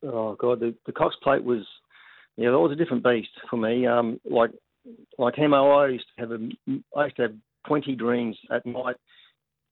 Oh 0.04 0.36
god, 0.36 0.60
the, 0.60 0.74
the 0.86 0.92
Cox 0.92 1.16
Plate 1.22 1.44
was, 1.44 1.66
yeah, 2.38 2.52
that 2.52 2.60
was 2.60 2.72
a 2.72 2.76
different 2.76 3.04
beast 3.04 3.30
for 3.50 3.58
me. 3.58 3.86
Um, 3.86 4.20
like 4.30 4.52
like 5.18 5.36
Hemo, 5.36 5.86
I 5.86 5.92
used 5.92 6.06
to 6.16 6.22
have 6.22 6.32
a, 6.32 6.50
I 6.98 7.06
used 7.06 7.16
to 7.18 7.22
have 7.24 7.34
twenty 7.68 7.96
dreams 7.96 8.38
at 8.52 8.66
night. 8.66 8.96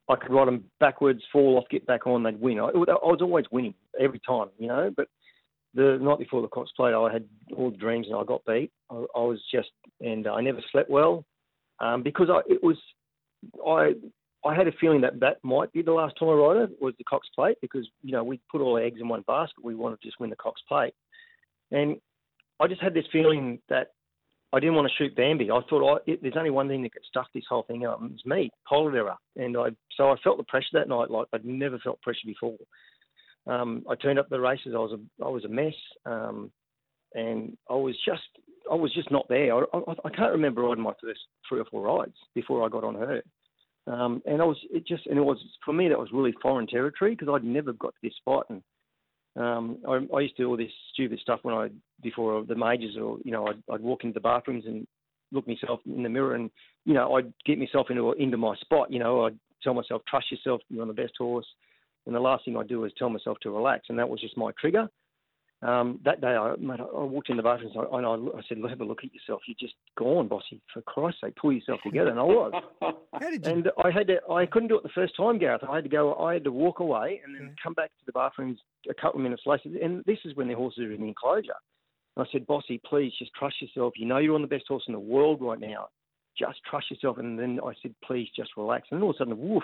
I 0.09 0.15
could 0.15 0.31
ride 0.31 0.47
them 0.47 0.63
backwards, 0.79 1.21
fall 1.33 1.57
off, 1.57 1.65
get 1.69 1.85
back 1.85 2.07
on, 2.07 2.23
they'd 2.23 2.39
win. 2.39 2.59
I, 2.59 2.67
I 2.67 2.69
was 2.71 3.19
always 3.21 3.45
winning 3.51 3.73
every 3.99 4.21
time, 4.25 4.47
you 4.57 4.67
know. 4.67 4.91
But 4.95 5.07
the 5.73 5.97
night 6.01 6.19
before 6.19 6.41
the 6.41 6.47
Cox 6.47 6.71
Plate, 6.77 6.93
I 6.93 7.11
had 7.11 7.25
all 7.55 7.71
the 7.71 7.77
dreams 7.77 8.07
and 8.07 8.15
I 8.15 8.23
got 8.23 8.45
beat. 8.45 8.71
I, 8.89 8.95
I 8.95 9.19
was 9.19 9.41
just, 9.53 9.69
and 9.99 10.25
I 10.25 10.39
never 10.39 10.61
slept 10.71 10.89
well 10.89 11.25
um, 11.79 12.03
because 12.03 12.29
I, 12.29 12.39
it 12.47 12.63
was, 12.63 12.77
I 13.65 13.95
I 14.47 14.55
had 14.55 14.67
a 14.67 14.71
feeling 14.79 15.01
that 15.01 15.19
that 15.19 15.37
might 15.43 15.73
be 15.73 15.81
the 15.81 15.91
last 15.91 16.15
time 16.17 16.29
I 16.29 16.33
rode 16.33 16.69
it 16.71 16.81
was 16.81 16.93
the 16.97 17.03
Cox 17.03 17.27
Plate 17.35 17.57
because 17.61 17.87
you 18.01 18.13
know 18.13 18.23
we 18.23 18.39
put 18.49 18.61
all 18.61 18.77
our 18.77 18.83
eggs 18.83 18.99
in 19.01 19.07
one 19.07 19.23
basket. 19.27 19.63
We 19.63 19.75
wanted 19.75 20.01
to 20.01 20.07
just 20.07 20.19
win 20.19 20.29
the 20.29 20.35
Cox 20.37 20.61
Plate, 20.67 20.93
and 21.71 21.97
I 22.59 22.67
just 22.67 22.81
had 22.81 22.93
this 22.93 23.05
feeling 23.11 23.59
that 23.69 23.91
I 24.53 24.59
didn't 24.59 24.75
want 24.75 24.89
to 24.89 24.95
shoot 24.97 25.15
Bambi. 25.15 25.51
I 25.51 25.59
thought 25.69 25.95
I, 25.95 26.11
it, 26.11 26.21
there's 26.21 26.37
only 26.37 26.49
one 26.49 26.69
thing 26.69 26.81
that 26.83 26.93
could 26.93 27.03
stuff 27.09 27.27
this 27.33 27.43
whole 27.49 27.63
thing 27.63 27.85
up. 27.85 28.01
and 28.01 28.11
It's 28.13 28.25
me, 28.25 28.49
Polar 28.67 28.95
Error, 28.95 29.15
and 29.35 29.57
I 29.57 29.69
so 29.97 30.09
I 30.09 30.15
felt 30.23 30.37
the 30.37 30.43
pressure 30.43 30.67
that 30.73 30.87
night 30.87 31.11
like 31.11 31.27
I'd 31.33 31.45
never 31.45 31.77
felt 31.79 32.01
pressure 32.01 32.25
before. 32.25 32.55
Um, 33.47 33.83
I 33.89 33.95
turned 33.95 34.19
up 34.19 34.29
the 34.29 34.39
races. 34.39 34.73
I 34.73 34.79
was 34.79 34.93
a 34.93 35.25
I 35.25 35.29
was 35.29 35.43
a 35.43 35.49
mess, 35.49 35.73
um, 36.05 36.51
and 37.13 37.57
I 37.69 37.73
was 37.73 37.95
just 38.05 38.23
I 38.71 38.75
was 38.75 38.93
just 38.93 39.11
not 39.11 39.27
there. 39.27 39.55
I, 39.55 39.63
I, 39.73 39.93
I 40.05 40.09
can't 40.09 40.31
remember 40.31 40.61
riding 40.61 40.83
my 40.83 40.93
first 41.01 41.19
three 41.47 41.59
or 41.59 41.65
four 41.65 41.81
rides 41.81 42.15
before 42.33 42.65
I 42.65 42.69
got 42.69 42.83
on 42.85 42.95
her. 42.95 43.21
Um, 43.87 44.21
and 44.25 44.41
I 44.41 44.45
was 44.45 44.57
it 44.69 44.85
just 44.85 45.05
and 45.07 45.17
it 45.17 45.23
was 45.23 45.37
for 45.63 45.73
me 45.73 45.87
that 45.87 45.97
was 45.97 46.09
really 46.11 46.33
foreign 46.41 46.67
territory 46.67 47.15
because 47.15 47.29
I'd 47.33 47.43
never 47.43 47.71
got 47.73 47.93
to 47.93 47.99
this 48.03 48.15
spot. 48.17 48.45
And 48.49 48.61
um, 49.37 49.77
I, 49.87 50.15
I 50.15 50.21
used 50.21 50.35
to 50.37 50.43
do 50.43 50.49
all 50.49 50.57
this 50.57 50.71
stupid 50.93 51.19
stuff 51.19 51.39
when 51.43 51.55
I 51.55 51.69
before 52.01 52.43
the 52.43 52.55
majors 52.55 52.97
or 53.01 53.17
you 53.23 53.31
know 53.31 53.47
I'd, 53.47 53.63
I'd 53.71 53.81
walk 53.81 54.03
into 54.03 54.15
the 54.15 54.19
bathrooms 54.19 54.65
and 54.65 54.85
look 55.31 55.47
myself 55.47 55.79
in 55.85 56.03
the 56.03 56.09
mirror 56.09 56.35
and 56.35 56.49
you 56.85 56.93
know 56.93 57.15
I'd 57.15 57.31
get 57.45 57.59
myself 57.59 57.87
into 57.89 58.11
into 58.13 58.37
my 58.37 58.55
spot 58.57 58.91
you 58.91 58.99
know. 58.99 59.25
I'd 59.25 59.39
tell 59.63 59.73
myself 59.73 60.01
trust 60.07 60.31
yourself 60.31 60.61
you're 60.69 60.81
on 60.81 60.87
the 60.87 60.93
best 60.93 61.13
horse. 61.17 61.47
And 62.05 62.15
the 62.15 62.19
last 62.19 62.45
thing 62.45 62.55
I 62.57 62.63
do 62.63 62.83
is 62.85 62.91
tell 62.97 63.09
myself 63.09 63.37
to 63.41 63.51
relax 63.51 63.85
and 63.89 63.97
that 63.99 64.09
was 64.09 64.19
just 64.19 64.37
my 64.37 64.51
trigger 64.59 64.89
um, 65.63 65.99
that 66.05 66.21
day, 66.21 66.27
I, 66.27 66.55
mate, 66.59 66.79
I 66.79 67.03
walked 67.03 67.29
in 67.29 67.37
the 67.37 67.43
bathroom 67.43 67.71
and 67.75 68.05
I, 68.05 68.37
I 68.37 68.41
said, 68.47 68.59
"Have 68.69 68.81
a 68.81 68.85
look 68.85 69.03
at 69.03 69.13
yourself. 69.13 69.41
You're 69.47 69.55
just 69.59 69.73
gone, 69.97 70.27
bossy. 70.27 70.61
For 70.71 70.83
Christ's 70.83 71.21
sake, 71.21 71.35
pull 71.35 71.51
yourself 71.51 71.79
together." 71.83 72.11
And 72.11 72.19
I 72.19 72.23
was. 72.23 72.63
How 72.81 73.29
did 73.31 73.43
you? 73.43 73.51
and 73.51 73.71
I 73.83 73.89
had 73.89 74.05
to. 74.07 74.19
I 74.31 74.45
couldn't 74.45 74.69
do 74.69 74.77
it 74.77 74.83
the 74.83 74.89
first 74.89 75.15
time, 75.17 75.39
Gareth. 75.39 75.63
I 75.67 75.75
had 75.75 75.83
to 75.83 75.89
go. 75.89 76.13
I 76.13 76.33
had 76.33 76.43
to 76.43 76.51
walk 76.51 76.79
away 76.79 77.21
and 77.25 77.33
then 77.33 77.55
come 77.61 77.73
back 77.73 77.89
to 77.89 78.05
the 78.05 78.11
bathrooms 78.11 78.59
a 78.87 78.93
couple 78.93 79.19
of 79.19 79.23
minutes 79.23 79.43
later. 79.47 79.69
And 79.81 80.05
this 80.05 80.19
is 80.25 80.35
when 80.35 80.47
the 80.47 80.53
horses 80.53 80.83
are 80.83 80.91
in 80.91 81.01
the 81.01 81.07
enclosure. 81.07 81.55
And 82.15 82.27
I 82.27 82.31
said, 82.31 82.45
"Bossy, 82.45 82.79
please 82.85 83.11
just 83.17 83.33
trust 83.33 83.59
yourself. 83.59 83.93
You 83.97 84.05
know 84.05 84.19
you're 84.19 84.35
on 84.35 84.43
the 84.43 84.47
best 84.47 84.65
horse 84.67 84.83
in 84.87 84.93
the 84.93 84.99
world 84.99 85.41
right 85.41 85.59
now. 85.59 85.87
Just 86.37 86.59
trust 86.69 86.91
yourself." 86.91 87.17
And 87.17 87.39
then 87.39 87.59
I 87.65 87.73
said, 87.81 87.95
"Please, 88.05 88.27
just 88.35 88.51
relax." 88.57 88.89
And 88.91 89.01
all 89.01 89.09
of 89.09 89.15
a 89.15 89.17
sudden, 89.17 89.39
woof! 89.39 89.63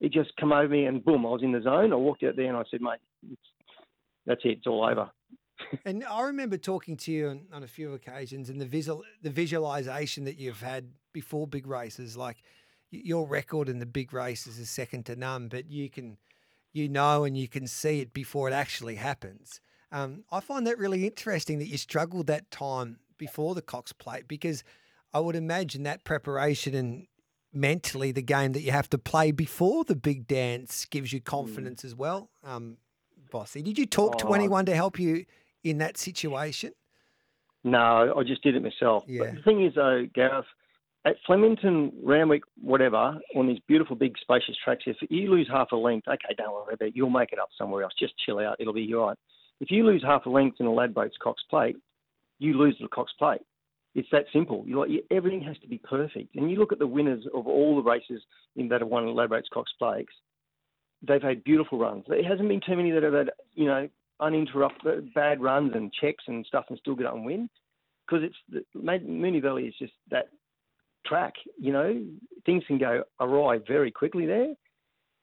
It 0.00 0.12
just 0.12 0.34
come 0.40 0.50
over 0.50 0.68
me, 0.68 0.86
and 0.86 1.04
boom! 1.04 1.26
I 1.26 1.28
was 1.28 1.42
in 1.42 1.52
the 1.52 1.60
zone. 1.60 1.92
I 1.92 1.96
walked 1.96 2.22
out 2.22 2.36
there 2.36 2.46
and 2.46 2.56
I 2.56 2.62
said, 2.70 2.80
"Mate, 2.80 3.00
it's, 3.30 3.42
that's 4.30 4.44
it. 4.44 4.58
It's 4.58 4.66
all 4.66 4.84
over." 4.84 5.10
And 5.84 6.02
I 6.04 6.22
remember 6.22 6.56
talking 6.56 6.96
to 6.96 7.12
you 7.12 7.28
on, 7.28 7.42
on 7.52 7.62
a 7.62 7.66
few 7.66 7.92
occasions, 7.92 8.48
and 8.48 8.58
the 8.58 8.64
visual, 8.66 9.04
the 9.22 9.28
visualization 9.30 10.24
that 10.24 10.38
you've 10.38 10.62
had 10.62 10.90
before 11.12 11.46
big 11.46 11.66
races, 11.66 12.16
like 12.16 12.38
your 12.90 13.26
record 13.26 13.68
in 13.68 13.78
the 13.78 13.86
big 13.86 14.14
races 14.14 14.58
is 14.58 14.70
second 14.70 15.04
to 15.06 15.16
none. 15.16 15.48
But 15.48 15.70
you 15.70 15.90
can, 15.90 16.16
you 16.72 16.88
know, 16.88 17.24
and 17.24 17.36
you 17.36 17.46
can 17.46 17.66
see 17.66 18.00
it 18.00 18.14
before 18.14 18.48
it 18.48 18.54
actually 18.54 18.96
happens. 18.96 19.60
Um, 19.92 20.24
I 20.30 20.40
find 20.40 20.66
that 20.66 20.78
really 20.78 21.06
interesting 21.06 21.58
that 21.58 21.66
you 21.66 21.76
struggled 21.76 22.26
that 22.28 22.50
time 22.50 22.98
before 23.18 23.54
the 23.54 23.62
Cox 23.62 23.92
Plate 23.92 24.28
because 24.28 24.62
I 25.12 25.20
would 25.20 25.36
imagine 25.36 25.82
that 25.82 26.04
preparation 26.04 26.74
and 26.74 27.06
mentally 27.52 28.12
the 28.12 28.22
game 28.22 28.52
that 28.52 28.62
you 28.62 28.70
have 28.70 28.88
to 28.90 28.98
play 28.98 29.32
before 29.32 29.84
the 29.84 29.96
big 29.96 30.28
dance 30.28 30.84
gives 30.84 31.12
you 31.12 31.20
confidence 31.20 31.84
as 31.84 31.94
well. 31.94 32.30
Um, 32.44 32.76
Bossy, 33.30 33.62
did 33.62 33.78
you 33.78 33.86
talk 33.86 34.18
to 34.18 34.28
Oh. 34.28 34.32
anyone 34.32 34.66
to 34.66 34.74
help 34.74 34.98
you 34.98 35.24
in 35.64 35.78
that 35.78 35.96
situation? 35.96 36.72
No, 37.64 38.14
I 38.16 38.22
just 38.22 38.42
did 38.42 38.56
it 38.56 38.62
myself. 38.62 39.04
Yeah. 39.06 39.24
But 39.24 39.34
the 39.36 39.42
thing 39.42 39.64
is, 39.64 39.74
though, 39.74 40.06
Gareth, 40.14 40.46
at 41.04 41.16
Flemington, 41.26 41.92
Randwick, 42.02 42.42
whatever, 42.60 43.18
on 43.34 43.46
these 43.46 43.58
beautiful, 43.66 43.96
big, 43.96 44.16
spacious 44.18 44.56
tracks, 44.62 44.84
if 44.86 44.96
you 45.08 45.30
lose 45.30 45.48
half 45.50 45.72
a 45.72 45.76
length, 45.76 46.08
okay, 46.08 46.34
don't 46.36 46.52
worry 46.52 46.74
about 46.74 46.88
it. 46.88 46.96
You'll 46.96 47.10
make 47.10 47.32
it 47.32 47.38
up 47.38 47.48
somewhere 47.56 47.82
else. 47.82 47.92
Just 47.98 48.14
chill 48.18 48.38
out. 48.38 48.56
It'll 48.58 48.72
be 48.72 48.92
all 48.94 49.08
right. 49.08 49.18
If 49.60 49.70
you 49.70 49.84
lose 49.84 50.02
half 50.02 50.26
a 50.26 50.30
length 50.30 50.58
in 50.60 50.66
a 50.66 50.70
Ladbrokes 50.70 51.18
Cox 51.22 51.42
Plate, 51.48 51.76
you 52.38 52.54
lose 52.54 52.76
the 52.80 52.88
Cox 52.88 53.12
Plate. 53.18 53.42
It's 53.94 54.08
that 54.12 54.26
simple. 54.32 54.64
You 54.66 54.78
like 54.78 54.90
you, 54.90 55.02
everything 55.10 55.42
has 55.42 55.58
to 55.58 55.66
be 55.68 55.78
perfect. 55.78 56.36
And 56.36 56.50
you 56.50 56.58
look 56.58 56.72
at 56.72 56.78
the 56.78 56.86
winners 56.86 57.24
of 57.34 57.46
all 57.46 57.76
the 57.76 57.82
races 57.82 58.22
in 58.56 58.68
that 58.68 58.80
have 58.80 58.88
won 58.88 59.04
Ladbrokes 59.06 59.50
Cox 59.52 59.70
Plates. 59.78 60.12
They've 61.06 61.22
had 61.22 61.44
beautiful 61.44 61.78
runs. 61.78 62.04
There 62.08 62.22
hasn't 62.22 62.48
been 62.48 62.60
too 62.66 62.76
many 62.76 62.90
that 62.90 63.02
have 63.02 63.14
had 63.14 63.30
you 63.54 63.66
know 63.66 63.88
uninterrupted 64.20 65.14
bad 65.14 65.40
runs 65.40 65.72
and 65.74 65.92
checks 65.92 66.24
and 66.26 66.44
stuff 66.46 66.66
and 66.68 66.78
still 66.78 66.94
get 66.94 67.06
up 67.06 67.14
and 67.14 67.24
win 67.24 67.48
because 68.06 68.24
it's 68.24 68.66
Moonee 68.76 69.42
Valley 69.42 69.64
is 69.64 69.74
just 69.78 69.92
that 70.10 70.28
track. 71.06 71.34
You 71.58 71.72
know, 71.72 72.04
things 72.44 72.64
can 72.66 72.78
go 72.78 73.04
awry 73.18 73.58
very 73.66 73.90
quickly 73.90 74.26
there. 74.26 74.54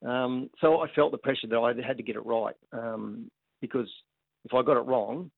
Um, 0.06 0.50
so 0.62 0.82
I 0.82 0.88
felt 0.94 1.12
the 1.12 1.18
pressure 1.18 1.48
that 1.48 1.58
I 1.58 1.74
had 1.86 1.98
to 1.98 2.04
get 2.04 2.16
it 2.16 2.26
right 2.26 2.56
um, 2.72 3.30
because 3.62 3.90
if 4.46 4.54
I 4.54 4.62
got 4.62 4.78
it 4.78 4.86
wrong, 4.86 5.32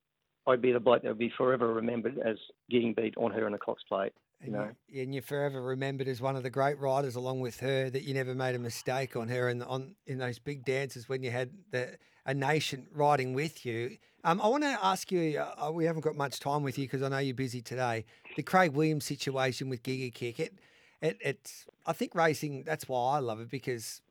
I'd 0.49 0.61
be 0.61 0.71
the 0.71 0.79
bloke 0.79 1.03
that 1.03 1.09
would 1.09 1.17
be 1.17 1.31
forever 1.37 1.73
remembered 1.73 2.17
as 2.19 2.37
getting 2.69 2.93
beat 2.93 3.15
on 3.17 3.31
her 3.31 3.47
in 3.47 3.53
a 3.53 3.57
Cox 3.57 3.83
Plate. 3.87 4.13
And, 4.41 4.51
You 4.51 4.57
know. 4.57 4.69
you, 4.87 5.03
and 5.03 5.13
you're 5.13 5.23
forever 5.23 5.61
remembered 5.61 6.07
as 6.07 6.21
one 6.21 6.35
of 6.35 6.43
the 6.43 6.49
great 6.49 6.79
riders, 6.79 7.15
along 7.15 7.41
with 7.41 7.59
her, 7.59 7.89
that 7.89 8.03
you 8.03 8.13
never 8.13 8.33
made 8.33 8.55
a 8.55 8.59
mistake 8.59 9.15
on 9.15 9.27
her 9.27 9.49
and 9.49 9.63
on 9.63 9.95
in 10.05 10.17
those 10.17 10.39
big 10.39 10.65
dances 10.65 11.07
when 11.07 11.23
you 11.23 11.31
had 11.31 11.51
the 11.71 11.97
a 12.25 12.33
nation 12.33 12.85
riding 12.93 13.33
with 13.33 13.65
you. 13.65 13.97
Um, 14.23 14.39
I 14.41 14.47
want 14.47 14.63
to 14.63 14.77
ask 14.83 15.11
you. 15.11 15.39
Uh, 15.39 15.71
we 15.71 15.85
haven't 15.85 16.01
got 16.01 16.15
much 16.15 16.39
time 16.39 16.63
with 16.63 16.77
you 16.77 16.85
because 16.85 17.01
I 17.01 17.09
know 17.09 17.17
you're 17.17 17.33
busy 17.33 17.61
today. 17.61 18.05
The 18.35 18.43
Craig 18.43 18.73
Williams 18.73 19.05
situation 19.05 19.69
with 19.69 19.81
Giga 19.81 20.13
Kick. 20.13 20.39
It, 20.39 20.53
it, 21.01 21.17
it's. 21.21 21.65
I 21.85 21.93
think 21.93 22.13
racing. 22.13 22.63
That's 22.65 22.87
why 22.87 23.15
I 23.15 23.19
love 23.19 23.39
it 23.39 23.49
because 23.49 24.01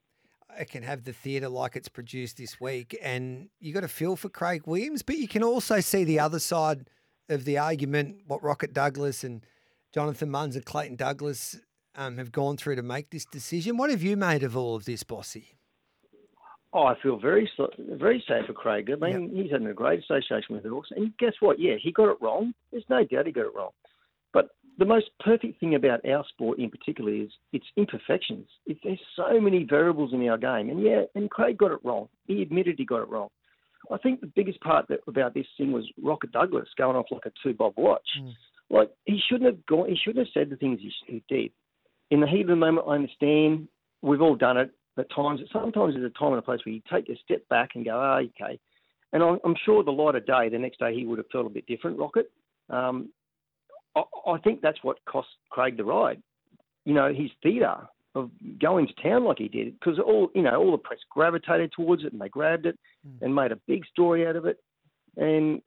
it 0.59 0.71
can 0.71 0.83
have 0.83 1.05
the 1.05 1.13
theatre 1.13 1.49
like 1.49 1.77
it's 1.77 1.89
produced 1.89 2.39
this 2.39 2.61
week, 2.61 2.97
and 3.03 3.49
you 3.61 3.73
got 3.73 3.81
to 3.81 3.89
feel 3.89 4.17
for 4.17 4.29
Craig 4.29 4.63
Williams, 4.67 5.03
but 5.03 5.17
you 5.17 5.29
can 5.29 5.43
also 5.43 5.81
see 5.81 6.05
the 6.05 6.21
other 6.21 6.39
side 6.39 6.89
of 7.29 7.45
the 7.45 7.59
argument. 7.59 8.23
What 8.27 8.43
Rocket 8.43 8.73
Douglas 8.73 9.25
and 9.25 9.45
Jonathan 9.93 10.31
Munz 10.31 10.57
and 10.57 10.65
Clayton 10.65 10.97
Douglas 10.97 11.59
um, 11.95 12.19
have 12.19 12.33
gone 12.33 12.57
through 12.57 12.77
to 12.77 12.83
make 12.83 13.11
this 13.11 13.25
decision. 13.25 13.77
What 13.77 13.91
have 13.91 14.03
you 14.03 14.17
made 14.17 14.43
of 14.43 14.57
all 14.57 14.77
of 14.77 14.85
this, 14.85 15.03
Bossy? 15.03 15.59
Oh, 16.73 16.85
I 16.85 17.01
feel 17.03 17.19
very 17.19 17.51
very 17.79 18.23
sad 18.29 18.47
for 18.47 18.53
Craig. 18.53 18.91
I 18.93 18.97
mean, 18.97 19.35
he's 19.35 19.51
had 19.51 19.63
a 19.63 19.73
great 19.73 20.01
association 20.01 20.55
with 20.55 20.65
the 20.65 20.71
horse, 20.71 20.89
and 20.95 21.17
guess 21.19 21.33
what? 21.41 21.59
Yeah, 21.59 21.75
he 21.83 21.93
got 21.93 22.11
it 22.11 22.19
wrong. 22.21 22.53
There's 22.71 22.85
no 22.91 23.05
doubt 23.05 23.27
he 23.27 23.33
got 23.33 23.47
it 23.47 23.55
wrong. 23.55 23.71
The 24.79 24.85
most 24.85 25.07
perfect 25.19 25.59
thing 25.59 25.75
about 25.75 26.09
our 26.09 26.25
sport 26.29 26.61
in 26.61 26.71
particular 26.71 27.13
is 27.13 27.31
its 27.53 27.67
imperfections. 27.77 28.47
It, 28.65 28.79
there's 28.85 29.01
so 29.17 29.41
many 29.41 29.65
variables 29.65 30.13
in 30.13 30.27
our 30.29 30.39
game, 30.39 30.71
and 30.71 30.81
yeah, 30.81 31.03
and 31.17 31.29
Craig 31.29 31.59
got 31.59 31.73
it 31.73 31.81
wrong. 31.83 32.09
He 32.27 32.43
admitted 32.43 32.77
he 32.79 32.85
got 32.85 33.03
it 33.03 33.09
wrong. 33.09 33.29
I 33.91 33.99
think 33.99 34.21
the 34.21 34.33
biggest 34.35 34.61
part 34.61 34.87
that, 34.89 35.01
about 35.09 35.35
this 35.35 35.47
thing 35.57 35.73
was 35.73 35.85
Rocket 36.03 36.31
Douglas 36.33 36.69
going 36.77 36.97
off 36.97 37.07
like 37.11 37.27
a 37.27 37.33
two 37.43 37.55
bob 37.55 37.75
watch. 37.77 38.07
Mm. 38.21 38.33
Like 38.71 38.91
he 39.05 39.19
shouldn't 39.29 39.51
have 39.51 39.67
gone. 39.67 39.89
He 39.89 39.97
shouldn't 39.97 40.27
have 40.27 40.33
said 40.33 40.51
the 40.51 40.57
things 40.57 40.79
he, 40.81 40.93
he 41.07 41.23
did. 41.29 41.51
In 42.11 42.21
the 42.21 42.27
heat 42.27 42.43
of 42.43 42.49
the 42.49 42.57
moment, 42.57 42.87
I 42.89 42.95
understand. 42.95 43.69
We've 44.03 44.23
all 44.23 44.37
done 44.37 44.59
it 44.59 44.71
at 44.97 45.11
times. 45.15 45.41
Sometimes 45.53 45.95
there's 45.95 46.11
a 46.11 46.19
time 46.19 46.33
and 46.33 46.39
a 46.39 46.43
place 46.43 46.61
where 46.65 46.75
you 46.75 46.83
take 46.93 47.09
a 47.09 47.17
step 47.25 47.49
back 47.49 47.71
and 47.75 47.85
go, 47.85 47.93
oh, 47.93 48.23
okay. 48.25 48.61
And 49.13 49.23
I'm, 49.23 49.39
I'm 49.45 49.57
sure 49.65 49.83
the 49.83 49.91
light 49.91 50.15
of 50.15 50.27
day, 50.27 50.49
the 50.51 50.59
next 50.59 50.79
day, 50.79 50.95
he 50.95 51.07
would 51.07 51.19
have 51.19 51.27
felt 51.33 51.47
a 51.47 51.51
bit 51.51 51.67
different, 51.67 51.99
Rocket. 51.99 52.31
Um, 52.71 53.09
I, 53.99 54.31
I 54.33 54.39
think 54.39 54.61
that's 54.61 54.83
what 54.83 54.97
cost 55.05 55.29
Craig 55.51 55.77
the 55.77 55.85
ride. 55.85 56.23
You 56.85 56.95
know, 56.95 57.09
his 57.13 57.31
theatre. 57.43 57.89
of 58.15 58.31
going 58.61 58.87
to 58.87 59.03
town 59.03 59.25
like 59.25 59.39
he 59.39 59.49
did 59.49 59.79
because 59.79 59.99
all 59.99 60.31
you 60.35 60.43
know 60.43 60.57
all 60.57 60.73
the 60.73 60.79
press 60.79 60.99
gravitated 61.11 61.73
towards 61.73 62.05
it 62.05 62.13
and 62.13 62.21
they 62.21 62.29
grabbed 62.29 62.67
it 62.67 62.79
mm. 63.07 63.23
and 63.23 63.35
made 63.35 63.53
a 63.53 63.57
big 63.67 63.85
story 63.87 64.27
out 64.27 64.37
of 64.37 64.47
it, 64.47 64.59
and 65.17 65.61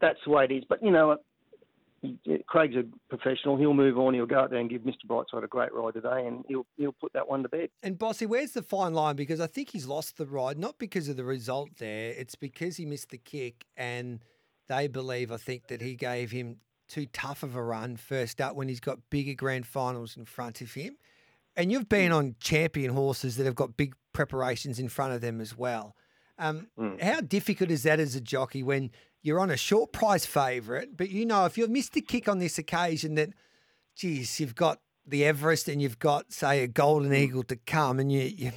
that's 0.00 0.18
the 0.24 0.30
way 0.30 0.44
it 0.44 0.52
is. 0.52 0.64
But 0.68 0.82
you 0.82 0.90
know, 0.90 1.16
Craig's 2.48 2.74
a 2.76 2.84
professional. 3.08 3.56
He'll 3.56 3.74
move 3.74 3.96
on. 3.96 4.12
He'll 4.14 4.26
go 4.26 4.40
out 4.40 4.50
there 4.50 4.58
and 4.58 4.68
give 4.68 4.82
Mr. 4.82 5.06
Brightside 5.08 5.44
a 5.44 5.48
great 5.48 5.72
ride 5.72 5.94
today, 5.94 6.26
and 6.26 6.44
he'll 6.48 6.66
he'll 6.76 6.92
put 6.92 7.12
that 7.12 7.28
one 7.28 7.42
to 7.44 7.48
bed. 7.48 7.68
And 7.82 7.98
Bossy, 7.98 8.26
where's 8.26 8.52
the 8.52 8.62
fine 8.62 8.92
line? 8.92 9.16
Because 9.16 9.40
I 9.40 9.46
think 9.46 9.70
he's 9.70 9.86
lost 9.86 10.18
the 10.18 10.26
ride, 10.26 10.58
not 10.58 10.78
because 10.78 11.08
of 11.08 11.16
the 11.16 11.24
result 11.24 11.70
there. 11.78 12.10
It's 12.10 12.34
because 12.34 12.76
he 12.76 12.84
missed 12.84 13.10
the 13.10 13.18
kick, 13.18 13.64
and 13.76 14.20
they 14.68 14.88
believe, 14.88 15.30
I 15.30 15.36
think, 15.36 15.68
that 15.68 15.80
he 15.80 15.94
gave 15.94 16.32
him 16.32 16.56
too 16.92 17.06
tough 17.06 17.42
of 17.42 17.56
a 17.56 17.62
run 17.62 17.96
first 17.96 18.38
up 18.38 18.54
when 18.54 18.68
he's 18.68 18.80
got 18.80 18.98
bigger 19.08 19.32
grand 19.32 19.66
finals 19.66 20.14
in 20.14 20.26
front 20.26 20.60
of 20.60 20.74
him. 20.74 20.98
And 21.56 21.72
you've 21.72 21.88
been 21.88 22.12
mm. 22.12 22.16
on 22.16 22.36
champion 22.38 22.92
horses 22.92 23.36
that 23.36 23.46
have 23.46 23.54
got 23.54 23.78
big 23.78 23.94
preparations 24.12 24.78
in 24.78 24.88
front 24.88 25.14
of 25.14 25.22
them 25.22 25.40
as 25.40 25.56
well. 25.56 25.96
Um, 26.38 26.68
mm. 26.78 27.00
How 27.02 27.22
difficult 27.22 27.70
is 27.70 27.84
that 27.84 27.98
as 27.98 28.14
a 28.14 28.20
jockey 28.20 28.62
when 28.62 28.90
you're 29.22 29.40
on 29.40 29.50
a 29.50 29.56
short 29.56 29.92
price 29.92 30.26
favourite, 30.26 30.94
but 30.96 31.08
you 31.08 31.24
know 31.24 31.46
if 31.46 31.56
you've 31.56 31.70
missed 31.70 31.96
a 31.96 32.02
kick 32.02 32.28
on 32.28 32.40
this 32.40 32.58
occasion 32.58 33.14
that, 33.14 33.30
geez, 33.96 34.38
you've 34.38 34.54
got 34.54 34.80
the 35.06 35.24
Everest 35.24 35.68
and 35.68 35.80
you've 35.80 35.98
got 35.98 36.30
say 36.30 36.62
a 36.62 36.68
Golden 36.68 37.10
mm. 37.10 37.18
Eagle 37.18 37.42
to 37.44 37.56
come, 37.56 38.00
and 38.00 38.12
you 38.12 38.20
you 38.20 38.52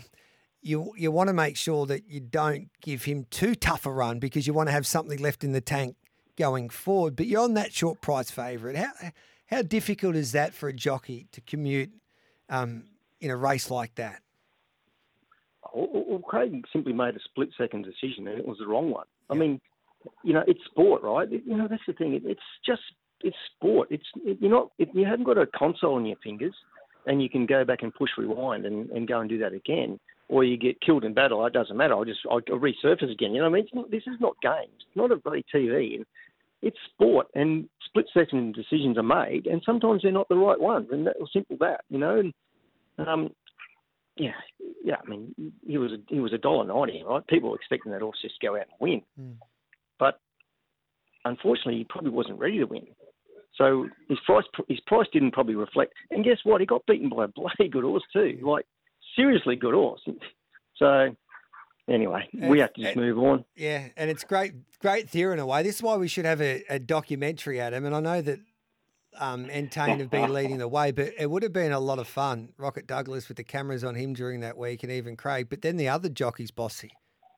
you, 0.62 0.92
you 0.98 1.12
want 1.12 1.28
to 1.28 1.34
make 1.34 1.56
sure 1.56 1.86
that 1.86 2.10
you 2.10 2.20
don't 2.20 2.70
give 2.82 3.04
him 3.04 3.28
too 3.30 3.54
tough 3.56 3.86
a 3.86 3.92
run 3.92 4.20
because 4.20 4.48
you 4.48 4.54
want 4.54 4.68
to 4.68 4.74
have 4.74 4.88
something 4.88 5.20
left 5.20 5.44
in 5.44 5.52
the 5.52 5.62
tank 5.62 5.96
going 6.38 6.70
forward. 6.70 7.16
But 7.16 7.28
you're 7.28 7.44
on 7.44 7.54
that 7.56 7.74
short 7.74 8.02
price 8.02 8.32
favourite. 8.32 8.76
How 8.76 8.92
how 9.48 9.62
difficult 9.62 10.16
is 10.16 10.32
that 10.32 10.54
for 10.54 10.70
a 10.70 10.74
jockey 10.74 11.28
to 11.32 11.42
commute 11.42 11.92
um, 12.50 12.86
in 13.22 13.30
a 13.30 13.36
race 13.36 13.70
like 13.70 13.96
that? 13.96 14.22
Well, 15.74 16.20
Craig 16.26 16.66
simply 16.72 16.94
made 16.94 17.16
a 17.16 17.20
split 17.20 17.50
second 17.58 17.84
decision, 17.84 18.28
and 18.28 18.40
it 18.40 18.48
was 18.48 18.58
the 18.60 18.68
wrong 18.68 18.92
one. 18.92 19.06
I 19.30 19.36
mean, 19.36 19.60
you 20.24 20.34
know, 20.34 20.44
it's 20.48 20.64
sport, 20.66 21.04
right? 21.04 21.30
You 21.30 21.58
know, 21.58 21.68
that's 21.68 21.84
the 21.88 21.94
thing. 21.94 22.20
It's 22.24 22.42
just 22.66 22.82
it's 23.22 23.36
sport. 23.56 23.90
It's 23.92 24.06
you're 24.24 24.52
not 24.52 24.72
if 24.78 24.90
you 24.94 25.06
haven't 25.06 25.26
got 25.26 25.38
a 25.38 25.46
console 25.48 25.96
on 25.96 26.06
your 26.06 26.18
fingers, 26.24 26.54
and 27.06 27.22
you 27.22 27.30
can 27.30 27.46
go 27.46 27.64
back 27.66 27.82
and 27.82 27.94
push 27.94 28.12
rewind 28.18 28.66
and, 28.66 28.90
and 28.92 29.08
go 29.08 29.20
and 29.20 29.30
do 29.30 29.38
that 29.40 29.54
again, 29.54 30.00
or 30.30 30.44
you 30.44 30.58
get 30.58 30.82
killed 30.82 31.04
in 31.04 31.14
battle. 31.14 31.46
It 31.46 31.54
doesn't 31.54 31.76
matter. 31.78 31.94
I'll 31.94 32.06
just 32.06 32.22
I'll 32.30 32.42
resurface 32.42 33.12
again. 33.12 33.34
You 33.34 33.42
know 33.42 33.50
what 33.50 33.58
I 33.58 33.62
mean? 33.62 33.68
Not, 33.74 33.92
this 33.92 34.04
is 34.08 34.20
not 34.20 34.36
games. 34.42 34.74
It's 34.88 34.96
not 34.96 35.12
a 35.12 35.18
bloody 35.18 35.46
TV. 35.54 36.04
It's 36.66 36.78
sport, 36.92 37.28
and 37.36 37.70
split 37.86 38.08
second 38.12 38.56
decisions 38.56 38.98
are 38.98 39.04
made, 39.04 39.46
and 39.46 39.62
sometimes 39.64 40.02
they're 40.02 40.12
not 40.12 40.28
the 40.30 40.36
right 40.36 40.60
ones, 40.60 40.88
and 40.92 41.06
that 41.06 41.20
was 41.20 41.30
simple 41.32 41.58
that 41.60 41.82
you 41.90 42.00
know. 42.00 42.20
And 42.98 43.08
um, 43.08 43.30
yeah, 44.18 44.32
yeah. 44.84 44.96
I 45.06 45.08
mean, 45.08 45.36
he 45.66 45.78
was 45.78 45.92
a, 45.92 45.98
he 46.08 46.20
was 46.20 46.34
a 46.34 46.40
dollar 46.40 46.66
ninety, 46.66 47.04
right? 47.06 47.26
People 47.28 47.52
were 47.52 47.56
expecting 47.56 47.92
that 47.92 48.02
horse 48.02 48.18
just 48.20 48.42
go 48.42 48.56
out 48.56 48.64
and 48.64 48.80
win. 48.80 49.02
Mm. 49.22 49.36
But 50.00 50.20
unfortunately, 51.24 51.78
he 51.78 51.84
probably 51.84 52.10
wasn't 52.10 52.40
ready 52.40 52.58
to 52.58 52.66
win. 52.66 52.88
So 53.58 53.88
his 54.10 54.18
price 54.26 54.46
his 54.68 54.80
price 54.88 55.08
didn't 55.14 55.32
probably 55.32 55.56
reflect. 55.56 55.94
And 56.10 56.26
guess 56.26 56.40
what? 56.44 56.62
He 56.62 56.68
got 56.68 56.86
beaten 56.88 57.10
by 57.10 57.26
a 57.26 57.28
bloody 57.28 57.70
good 57.70 57.84
horse 57.84 58.04
too, 58.12 58.40
like 58.42 58.66
seriously 59.16 59.56
good 59.56 59.76
horse. 59.76 60.02
So 60.78 61.16
anyway, 61.88 62.28
we 62.34 62.60
have 62.60 62.74
to 62.74 62.82
just 62.82 62.96
move 62.96 63.18
on. 63.20 63.46
Yeah, 63.56 63.88
and 63.98 64.10
it's 64.10 64.24
great, 64.24 64.54
great 64.80 65.10
theory 65.10 65.34
in 65.34 65.40
a 65.40 65.46
way. 65.46 65.64
This 65.64 65.78
is 65.78 65.84
why 65.84 65.96
we 65.98 66.08
should 66.08 66.26
have 66.26 66.42
a, 66.42 66.64
a 66.70 66.80
documentary 66.80 67.60
at 67.60 67.74
him. 67.74 67.86
And 67.86 67.96
I 67.96 68.00
know 68.00 68.22
that 68.22 68.40
um, 69.20 69.50
Entain 69.50 70.00
have 70.00 70.10
been 70.10 70.34
leading 70.34 70.58
the 70.58 70.68
way, 70.68 70.92
but 70.92 71.14
it 71.18 71.30
would 71.30 71.44
have 71.44 71.54
been 71.54 71.72
a 71.72 71.80
lot 71.80 72.00
of 72.00 72.08
fun. 72.08 72.50
Rocket 72.58 72.88
Douglas 72.88 73.28
with 73.28 73.38
the 73.38 73.44
cameras 73.44 73.84
on 73.84 73.96
him 73.96 74.14
during 74.14 74.42
that 74.42 74.58
week, 74.58 74.84
and 74.84 74.92
even 74.92 75.16
Craig. 75.16 75.48
But 75.50 75.62
then 75.62 75.78
the 75.78 75.90
other 75.90 76.10
jockeys, 76.10 76.52
bossy 76.52 76.92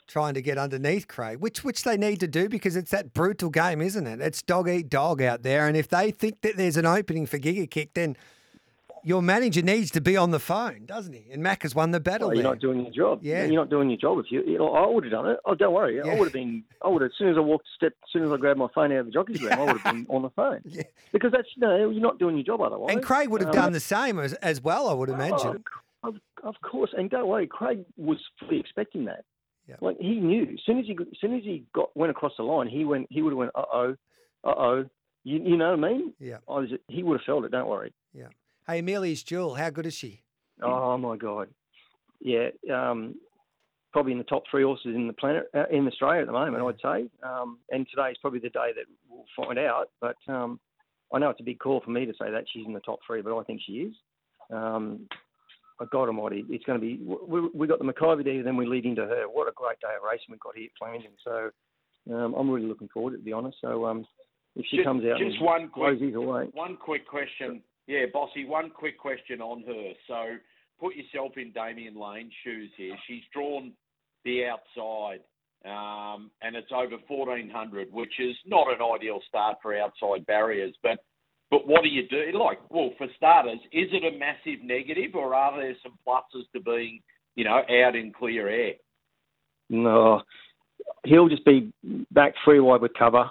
trying 0.08 0.34
to 0.34 0.42
get 0.42 0.58
underneath 0.58 1.08
Craig, 1.08 1.39
which 1.39 1.63
which 1.63 1.84
they 1.84 1.98
need 1.98 2.20
to 2.22 2.27
do 2.27 2.50
because 2.50 2.75
it's 2.75 2.92
that 2.92 3.13
brutal 3.13 3.50
game, 3.50 3.82
isn't 3.82 4.08
it? 4.08 4.22
It's 4.22 4.42
dog 4.42 4.70
eat 4.70 4.89
dog 4.89 5.22
out 5.22 5.44
there, 5.44 5.68
and 5.68 5.77
if 5.77 5.89
they 5.89 6.12
think 6.12 6.42
that 6.42 6.58
there's 6.58 6.77
an 6.77 6.86
opening 6.86 7.25
for 7.25 7.38
Giga 7.38 7.70
Kick, 7.70 7.94
then 7.94 8.16
your 9.03 9.22
manager 9.22 9.62
needs 9.62 9.92
to 9.92 10.01
be 10.01 10.18
on 10.18 10.31
the 10.31 10.40
phone, 10.40 10.86
doesn't 10.86 11.14
he? 11.14 11.27
And 11.31 11.42
Mac 11.44 11.64
has 11.64 11.74
won 11.74 11.92
the 11.92 12.00
battle. 12.00 12.29
Oh, 12.29 12.31
you're 12.31 12.44
there. 12.44 12.51
not 12.51 12.60
doing 12.60 12.81
your 12.81 12.92
job. 12.92 13.20
Yeah, 13.22 13.46
you're 13.46 13.55
not 13.55 13.70
doing 13.70 13.90
your 13.90 13.98
job. 13.98 14.20
If 14.20 14.25
you, 14.31 14.44
you 14.46 14.57
know, 14.57 14.74
I 14.74 14.88
would 14.88 15.03
have 15.03 15.12
done 15.12 15.29
it. 15.29 15.40
Oh, 15.46 15.55
don't 15.55 15.74
worry. 15.74 15.98
Yeah. 15.98 16.12
I 16.12 16.16
would 16.16 16.25
have 16.25 16.33
been. 16.33 16.64
I 16.83 16.90
would 16.90 17.01
have, 17.01 17.12
as 17.12 17.18
soon 17.18 17.29
as 17.29 17.38
I 17.38 17.42
walked 17.42 17.68
step, 17.75 17.94
as 18.03 18.10
soon 18.12 18.24
as 18.24 18.31
I 18.31 18.38
grabbed 18.38 18.60
my 18.60 18.68
phone 18.74 18.92
out 18.92 19.00
of 19.00 19.05
the 19.07 19.12
jockey's 19.12 19.42
room, 19.42 19.53
I 19.53 19.64
would 19.64 19.77
have 19.79 19.94
been 19.94 20.05
on 20.10 20.22
the 20.22 20.29
phone. 20.31 20.62
Yeah. 20.77 20.83
Because 21.12 21.31
that's 21.31 21.48
you 21.55 21.62
know, 21.62 21.90
you're 21.90 22.01
not 22.01 22.20
doing 22.20 22.36
your 22.36 22.44
job 22.44 22.62
otherwise. 22.62 22.94
And 22.94 23.03
Craig 23.03 23.29
would 23.29 23.42
have 23.42 23.50
um, 23.50 23.55
done 23.55 23.72
the 23.74 23.79
same 23.79 24.20
as, 24.20 24.33
as 24.33 24.62
well. 24.62 24.90
I 24.90 24.94
would 24.94 25.10
imagine. 25.10 25.64
Oh, 26.03 26.10
of, 26.10 26.16
of 26.44 26.55
course, 26.62 26.92
and 26.96 27.10
don't 27.10 27.27
worry, 27.27 27.48
Craig 27.48 27.83
was 27.96 28.18
fully 28.40 28.60
expecting 28.60 29.05
that. 29.05 29.24
Yep. 29.68 29.81
Like 29.81 29.98
he 30.00 30.16
knew 30.16 30.44
as 30.44 30.60
soon 30.66 30.79
as 30.79 30.86
he 30.86 30.94
as 30.94 31.20
soon 31.20 31.36
as 31.36 31.44
he 31.44 31.66
got 31.74 31.96
went 31.96 32.12
across 32.12 32.33
the 32.38 32.44
line, 32.44 32.68
he 32.68 32.86
went 32.86 33.07
he 33.10 33.22
would 33.22 33.31
have 33.31 33.38
went 33.38 33.51
uh 33.55 33.64
oh, 33.74 33.96
uh 34.44 34.53
oh. 34.57 34.90
You, 35.24 35.42
you 35.44 35.57
know 35.57 35.75
what 35.75 35.86
I 35.86 35.90
mean? 35.90 36.14
Yeah. 36.20 36.38
I 36.48 36.53
was 36.53 36.70
he 36.88 37.03
would 37.03 37.20
have 37.20 37.25
felt 37.25 37.44
it. 37.44 37.51
Don't 37.51 37.68
worry. 37.68 37.94
Yeah. 38.14 38.27
Hey, 38.68 38.80
Amelia's 38.80 39.24
Jewel, 39.24 39.56
how 39.56 39.70
good 39.70 39.86
is 39.86 39.94
she? 39.94 40.24
Oh 40.62 40.98
my 40.98 41.16
God. 41.16 41.48
Yeah. 42.20 42.50
Um, 42.74 43.16
probably 43.94 44.12
in 44.12 44.18
the 44.18 44.25
top 44.25 44.44
three 44.51 44.64
horses 44.64 44.94
in 44.94 45.08
the 45.08 45.14
planet 45.14 45.50
uh, 45.56 45.64
in 45.72 45.88
Australia 45.88 46.22
at 46.22 46.27
the 46.27 46.34
moment, 46.34 46.62
yeah. 46.62 46.66
I'd 46.66 47.01
say. 47.01 47.10
Um, 47.24 47.60
and 47.72 47.88
today 47.90 48.12
is 48.12 48.18
probably 48.20 48.40
the 48.40 48.50
day 48.50 48.72
that 48.75 48.84
we'll 49.10 49.24
find 49.38 49.58
out. 49.58 49.90
But 50.01 50.18
um, 50.27 50.60
I 51.14 51.20
know 51.20 51.30
it's 51.30 51.40
a 51.40 51.44
big 51.44 51.60
call 51.60 51.80
for 51.80 51.92
me 51.92 52.06
to 52.06 52.12
say 52.14 52.30
that 52.30 52.44
she's 52.51 52.66
in 52.66 52.74
the 52.74 52.82
top 52.82 53.00
three, 53.08 53.22
but 53.22 53.38
I 53.38 53.44
think 53.44 53.62
she 53.66 53.74
is. 53.74 53.94
Um, 54.51 55.08
God 55.92 56.08
Almighty, 56.10 56.44
it's 56.50 56.66
going 56.66 56.82
to 56.82 56.86
be. 56.86 57.00
We, 57.06 57.48
we 57.53 57.68
got 57.68 57.80
the 57.80 57.86
Makybe 57.86 58.25
there, 58.25 58.44
then 58.44 58.58
we 58.58 58.66
lead 58.66 58.86
into 58.86 59.03
her. 59.03 59.25
What 59.32 59.48
a 59.48 59.53
great 59.56 59.80
day 59.80 59.96
of 59.96 60.03
racing 60.03 60.27
we've 60.32 60.40
got 60.42 60.58
here 60.58 60.66
at 60.66 60.72
Flemington. 60.77 61.12
So 61.24 61.51
um, 62.14 62.34
I'm 62.34 62.50
really 62.50 62.68
looking 62.68 62.90
forward 62.90 63.12
to 63.12 63.16
it, 63.16 63.20
to 63.20 63.24
be 63.24 63.32
honest. 63.32 63.60
So 63.62 63.86
um, 63.86 64.06
if 64.58 64.66
she 64.70 64.77
just, 64.77 64.88
comes 64.88 65.06
out, 65.06 65.20
just 65.20 65.42
one 65.42 65.70
quick, 65.70 66.01
away. 66.01 66.50
one 66.51 66.75
quick 66.75 67.08
question. 67.08 67.62
Yeah, 67.88 68.06
Bossy, 68.14 68.46
one 68.46 68.70
quick 68.70 68.98
question 68.98 69.42
on 69.42 69.64
her. 69.64 69.94
So 70.08 70.38
put 70.80 70.96
yourself 70.96 71.34
in 71.38 71.52
Damian 71.52 72.00
Lane's 72.00 72.34
shoes 72.44 72.70
here. 72.78 72.96
She's 73.08 73.24
drawn 73.34 73.72
the 74.26 74.46
outside, 74.46 75.22
um, 75.66 76.30
and 76.42 76.56
it's 76.56 76.72
over 76.72 76.98
1400, 77.08 77.92
which 77.92 78.14
is 78.20 78.36
not 78.46 78.68
an 78.68 78.80
ideal 78.82 79.20
start 79.28 79.58
for 79.62 79.78
outside 79.78 80.26
barriers, 80.26 80.76
but 80.84 81.00
but 81.50 81.66
what 81.66 81.84
do 81.84 81.90
you 81.90 82.06
do? 82.10 82.38
Like, 82.38 82.60
well, 82.70 82.92
for 82.98 83.08
starters, 83.16 83.60
is 83.72 83.88
it 83.94 84.04
a 84.04 84.18
massive 84.18 84.62
negative, 84.66 85.16
or 85.16 85.34
are 85.34 85.58
there 85.58 85.76
some 85.82 85.98
pluses 86.06 86.44
to 86.54 86.60
being, 86.60 87.00
you 87.36 87.46
know, 87.46 87.62
out 87.84 87.96
in 87.96 88.12
clear 88.12 88.50
air? 88.50 88.74
No, 89.70 90.24
he'll 91.06 91.30
just 91.30 91.46
be 91.46 91.72
back 92.12 92.34
free 92.44 92.60
wide 92.60 92.82
with 92.82 92.92
cover. 93.00 93.30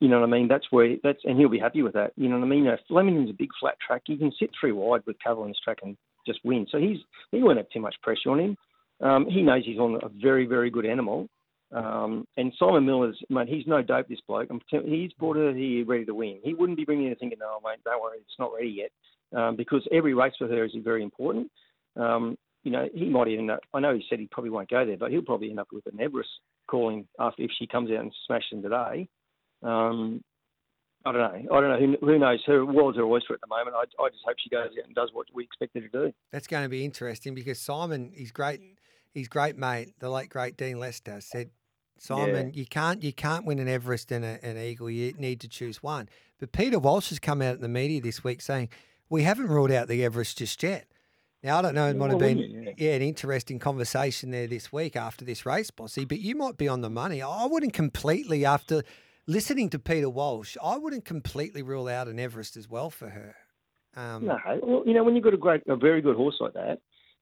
You 0.00 0.08
know 0.08 0.20
what 0.20 0.28
I 0.28 0.32
mean? 0.32 0.48
That's 0.48 0.66
where 0.70 0.96
that's, 1.02 1.20
and 1.24 1.38
he'll 1.38 1.48
be 1.48 1.58
happy 1.58 1.82
with 1.82 1.94
that. 1.94 2.12
You 2.16 2.28
know 2.28 2.38
what 2.38 2.44
I 2.44 2.48
mean? 2.48 2.64
Know, 2.64 2.76
Flemington's 2.88 3.30
a 3.30 3.34
big 3.34 3.50
flat 3.60 3.76
track. 3.84 4.02
He 4.04 4.16
can 4.16 4.32
sit 4.38 4.50
three 4.58 4.72
wide 4.72 5.02
with 5.06 5.16
cover 5.22 5.42
on 5.42 5.48
this 5.48 5.60
track 5.64 5.78
and 5.82 5.96
just 6.26 6.40
win. 6.44 6.66
So 6.70 6.78
he's 6.78 6.98
he 7.30 7.42
won't 7.42 7.58
have 7.58 7.70
too 7.70 7.80
much 7.80 7.94
pressure 8.02 8.30
on 8.30 8.40
him. 8.40 8.56
Um, 9.00 9.26
he 9.28 9.42
knows 9.42 9.62
he's 9.64 9.78
on 9.78 9.98
a 10.02 10.08
very 10.20 10.46
very 10.46 10.70
good 10.70 10.86
animal. 10.86 11.28
Um, 11.72 12.26
and 12.36 12.52
Simon 12.58 12.84
Miller's, 12.84 13.18
mate, 13.30 13.48
he's 13.48 13.66
no 13.66 13.82
dope, 13.82 14.08
this 14.08 14.20
bloke. 14.28 14.50
He's 14.84 15.12
brought 15.14 15.36
her 15.36 15.54
here 15.54 15.86
ready 15.86 16.04
to 16.04 16.14
win. 16.14 16.38
He 16.42 16.52
wouldn't 16.52 16.76
be 16.76 16.84
bringing 16.84 17.08
her 17.08 17.14
thinking, 17.14 17.38
no, 17.40 17.60
mate, 17.64 17.78
don't 17.84 18.02
worry, 18.02 18.18
it's 18.18 18.38
not 18.38 18.52
ready 18.52 18.68
yet. 18.68 18.90
Um, 19.34 19.56
because 19.56 19.86
every 19.90 20.12
race 20.12 20.34
for 20.38 20.48
her 20.48 20.64
is 20.66 20.72
very 20.84 21.02
important. 21.02 21.50
Um, 21.96 22.36
you 22.62 22.70
know, 22.70 22.88
he 22.94 23.06
might 23.06 23.28
even, 23.28 23.50
I 23.72 23.80
know 23.80 23.94
he 23.94 24.04
said 24.08 24.20
he 24.20 24.28
probably 24.30 24.50
won't 24.50 24.68
go 24.68 24.84
there, 24.84 24.98
but 24.98 25.10
he'll 25.10 25.22
probably 25.22 25.48
end 25.48 25.60
up 25.60 25.68
with 25.72 25.86
an 25.86 25.98
Everest 25.98 26.28
calling 26.68 27.06
after 27.18 27.42
if 27.42 27.50
she 27.58 27.66
comes 27.66 27.90
out 27.90 28.00
and 28.00 28.12
smashes 28.26 28.52
him 28.52 28.62
today. 28.62 29.08
Um, 29.62 30.22
I 31.04 31.12
don't 31.12 31.20
know. 31.20 31.56
I 31.56 31.60
don't 31.60 31.70
know. 31.70 31.96
Who, 32.00 32.06
who 32.06 32.18
knows? 32.18 32.40
Her 32.46 32.64
world's 32.64 32.96
her 32.96 33.04
oyster 33.04 33.34
at 33.34 33.40
the 33.40 33.48
moment. 33.48 33.74
I, 33.74 34.02
I 34.02 34.08
just 34.08 34.22
hope 34.24 34.36
she 34.42 34.50
goes 34.50 34.66
out 34.66 34.86
and 34.86 34.94
does 34.94 35.10
what 35.12 35.26
we 35.34 35.44
expect 35.44 35.74
her 35.74 35.80
to 35.80 35.88
do. 35.88 36.12
That's 36.30 36.46
going 36.46 36.62
to 36.62 36.68
be 36.68 36.84
interesting 36.84 37.34
because 37.34 37.58
Simon, 37.58 38.12
he's 38.14 38.30
great. 38.30 38.60
His 39.12 39.28
great 39.28 39.58
mate, 39.58 39.92
the 39.98 40.08
late 40.08 40.30
great 40.30 40.56
Dean 40.56 40.78
Lester, 40.78 41.20
said 41.20 41.50
Simon, 41.98 42.46
yeah. 42.48 42.60
you 42.60 42.66
can't 42.66 43.02
you 43.02 43.12
can't 43.12 43.44
win 43.44 43.58
an 43.58 43.68
Everest 43.68 44.10
and 44.10 44.24
a, 44.24 44.42
an 44.44 44.56
Eagle. 44.56 44.88
You 44.88 45.12
need 45.18 45.40
to 45.40 45.48
choose 45.48 45.82
one. 45.82 46.08
But 46.40 46.52
Peter 46.52 46.78
Walsh 46.78 47.10
has 47.10 47.18
come 47.18 47.42
out 47.42 47.56
in 47.56 47.60
the 47.60 47.68
media 47.68 48.00
this 48.00 48.24
week 48.24 48.40
saying 48.40 48.70
we 49.10 49.22
haven't 49.22 49.48
ruled 49.48 49.70
out 49.70 49.88
the 49.88 50.02
Everest 50.02 50.38
just 50.38 50.62
yet. 50.62 50.86
Now 51.42 51.58
I 51.58 51.62
don't 51.62 51.74
know. 51.74 51.88
It 51.88 51.96
might 51.96 52.10
have 52.10 52.20
been 52.20 52.38
yeah. 52.38 52.70
yeah. 52.76 52.94
an 52.94 53.02
interesting 53.02 53.58
conversation 53.58 54.30
there 54.30 54.46
this 54.46 54.72
week 54.72 54.96
after 54.96 55.24
this 55.24 55.44
race, 55.44 55.70
Bossy. 55.70 56.04
But 56.06 56.20
you 56.20 56.34
might 56.36 56.56
be 56.56 56.68
on 56.68 56.80
the 56.80 56.90
money. 56.90 57.20
I 57.20 57.44
wouldn't 57.44 57.74
completely 57.74 58.46
after 58.46 58.82
listening 59.26 59.70
to 59.70 59.78
Peter 59.78 60.10
Walsh. 60.10 60.56
I 60.62 60.78
wouldn't 60.78 61.04
completely 61.04 61.62
rule 61.62 61.88
out 61.88 62.08
an 62.08 62.18
Everest 62.18 62.56
as 62.56 62.68
well 62.68 62.90
for 62.90 63.10
her. 63.10 63.34
Um, 63.96 64.26
no, 64.26 64.38
well, 64.62 64.82
you 64.86 64.94
know 64.94 65.04
when 65.04 65.14
you've 65.14 65.24
got 65.24 65.34
a 65.34 65.38
great, 65.38 65.62
a 65.68 65.76
very 65.76 66.00
good 66.00 66.16
horse 66.16 66.36
like 66.40 66.54
that, 66.54 66.78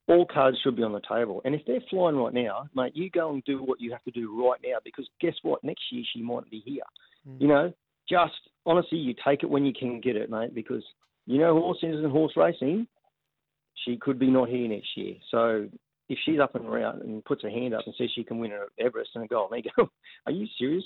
all 0.08 0.26
cards 0.26 0.58
should 0.62 0.76
be 0.76 0.82
on 0.82 0.92
the 0.92 1.00
table. 1.08 1.40
And 1.44 1.54
if 1.54 1.62
they're 1.66 1.82
flying 1.90 2.16
right 2.16 2.32
now, 2.34 2.66
mate, 2.74 2.92
you 2.94 3.10
go 3.10 3.32
and 3.32 3.42
do 3.44 3.62
what 3.62 3.80
you 3.80 3.90
have 3.92 4.02
to 4.04 4.10
do 4.10 4.46
right 4.46 4.60
now 4.64 4.78
because 4.84 5.08
guess 5.20 5.34
what? 5.42 5.62
Next 5.64 5.82
year 5.90 6.04
she 6.12 6.22
might 6.22 6.48
be 6.50 6.62
here. 6.64 6.82
Mm. 7.28 7.40
You 7.40 7.48
know, 7.48 7.72
just 8.08 8.34
honestly, 8.66 8.98
you 8.98 9.14
take 9.24 9.42
it 9.42 9.50
when 9.50 9.64
you 9.64 9.72
can 9.72 10.00
get 10.00 10.16
it, 10.16 10.30
mate, 10.30 10.54
because 10.54 10.84
you 11.26 11.38
know 11.38 11.54
horses 11.54 12.02
and 12.02 12.10
horse 12.10 12.32
racing. 12.36 12.86
she 13.84 13.96
could 13.96 14.18
be 14.18 14.28
not 14.28 14.48
here 14.48 14.68
next 14.68 14.96
year. 14.96 15.14
So 15.30 15.68
if 16.08 16.18
she's 16.24 16.40
up 16.40 16.54
and 16.54 16.66
around 16.66 17.02
and 17.02 17.24
puts 17.24 17.42
her 17.42 17.50
hand 17.50 17.74
up 17.74 17.82
and 17.86 17.94
says 17.96 18.10
she 18.14 18.24
can 18.24 18.38
win 18.38 18.52
at 18.52 18.84
Everest 18.84 19.10
and 19.14 19.24
a 19.24 19.28
gold 19.28 19.52
medal, 19.52 19.90
are 20.26 20.32
you 20.32 20.46
serious? 20.58 20.84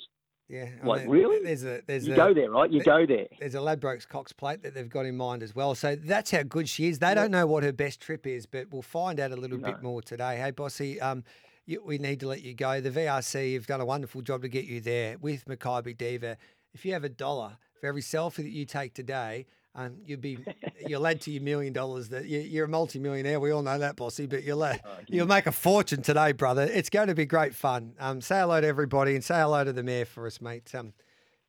Yeah, 0.48 0.68
I 0.83 0.87
Like, 0.87 1.00
mean, 1.02 1.11
really? 1.11 1.42
There's 1.42 1.64
a 1.64 1.80
there's 1.87 2.07
You 2.07 2.12
a, 2.12 2.16
go 2.16 2.35
there, 2.35 2.50
right? 2.50 2.70
You 2.70 2.83
go 2.83 3.07
there. 3.07 3.26
There's 3.38 3.54
a 3.54 3.59
Ladbrokes 3.59 4.07
Cox 4.07 4.33
plate 4.33 4.62
that 4.62 4.74
they've 4.74 4.88
got 4.88 5.07
in 5.07 5.16
mind 5.16 5.42
as 5.42 5.54
well. 5.54 5.74
So 5.74 5.96
that's 5.96 6.30
how 6.30 6.42
good 6.42 6.68
she 6.68 6.88
is. 6.88 6.98
They 6.98 7.14
don't 7.14 7.30
know 7.30 7.46
what 7.46 7.62
her 7.62 7.72
best 7.72 8.00
trip 8.00 8.26
is, 8.26 8.44
but 8.44 8.70
we'll 8.70 8.83
find 8.83 9.18
out 9.20 9.33
a 9.33 9.37
little 9.37 9.59
bit 9.59 9.83
more 9.83 10.02
today. 10.02 10.37
Hey, 10.37 10.50
Bossy, 10.50 11.00
um, 11.00 11.24
you, 11.64 11.83
we 11.85 11.96
need 11.96 12.20
to 12.20 12.28
let 12.28 12.42
you 12.42 12.52
go. 12.54 12.80
The 12.83 12.90
VRC 12.90 13.54
have 13.54 13.66
done 13.66 13.80
a 13.80 13.87
wonderful 13.87 14.20
job 14.20 14.42
to 14.42 14.48
get 14.48 14.66
you 14.66 14.80
there 14.83 15.16
with 15.18 15.46
Makybe 15.46 15.96
Diva. 15.96 16.37
If 16.74 16.85
you 16.85 16.92
have 16.92 17.04
a 17.04 17.09
dollar 17.09 17.57
for 17.80 17.87
every 17.87 18.02
selfie 18.02 18.37
that 18.37 18.50
you 18.50 18.66
take 18.66 18.92
today, 18.92 19.46
um, 19.75 19.97
you'll 20.05 20.21
be 20.21 20.39
you'll 20.87 21.07
add 21.07 21.21
to 21.23 21.31
your 21.31 21.43
million 21.43 21.73
dollars. 21.73 22.09
That 22.11 22.27
you, 22.27 22.41
you're 22.41 22.67
a 22.67 22.69
multi-millionaire. 22.69 23.41
We 23.41 23.51
all 23.51 23.63
know 23.63 23.79
that, 23.79 23.97
Bossy. 23.97 24.27
But 24.27 24.45
you'll 24.45 24.65
add, 24.65 24.81
you'll 25.09 25.27
make 25.27 25.47
a 25.47 25.53
fortune 25.53 26.03
today, 26.03 26.33
brother. 26.33 26.63
It's 26.63 26.91
going 26.91 27.09
to 27.09 27.15
be 27.15 27.27
great 27.27 27.55
fun. 27.55 27.95
Um, 27.99 28.21
say 28.21 28.41
hello 28.41 28.61
to 28.61 28.67
everybody 28.67 29.15
and 29.15 29.25
say 29.25 29.35
hello 29.41 29.65
to 29.65 29.73
the 29.73 29.83
mayor 29.83 30.05
for 30.05 30.27
us, 30.27 30.41
mate. 30.41 30.75
Um, 30.75 30.93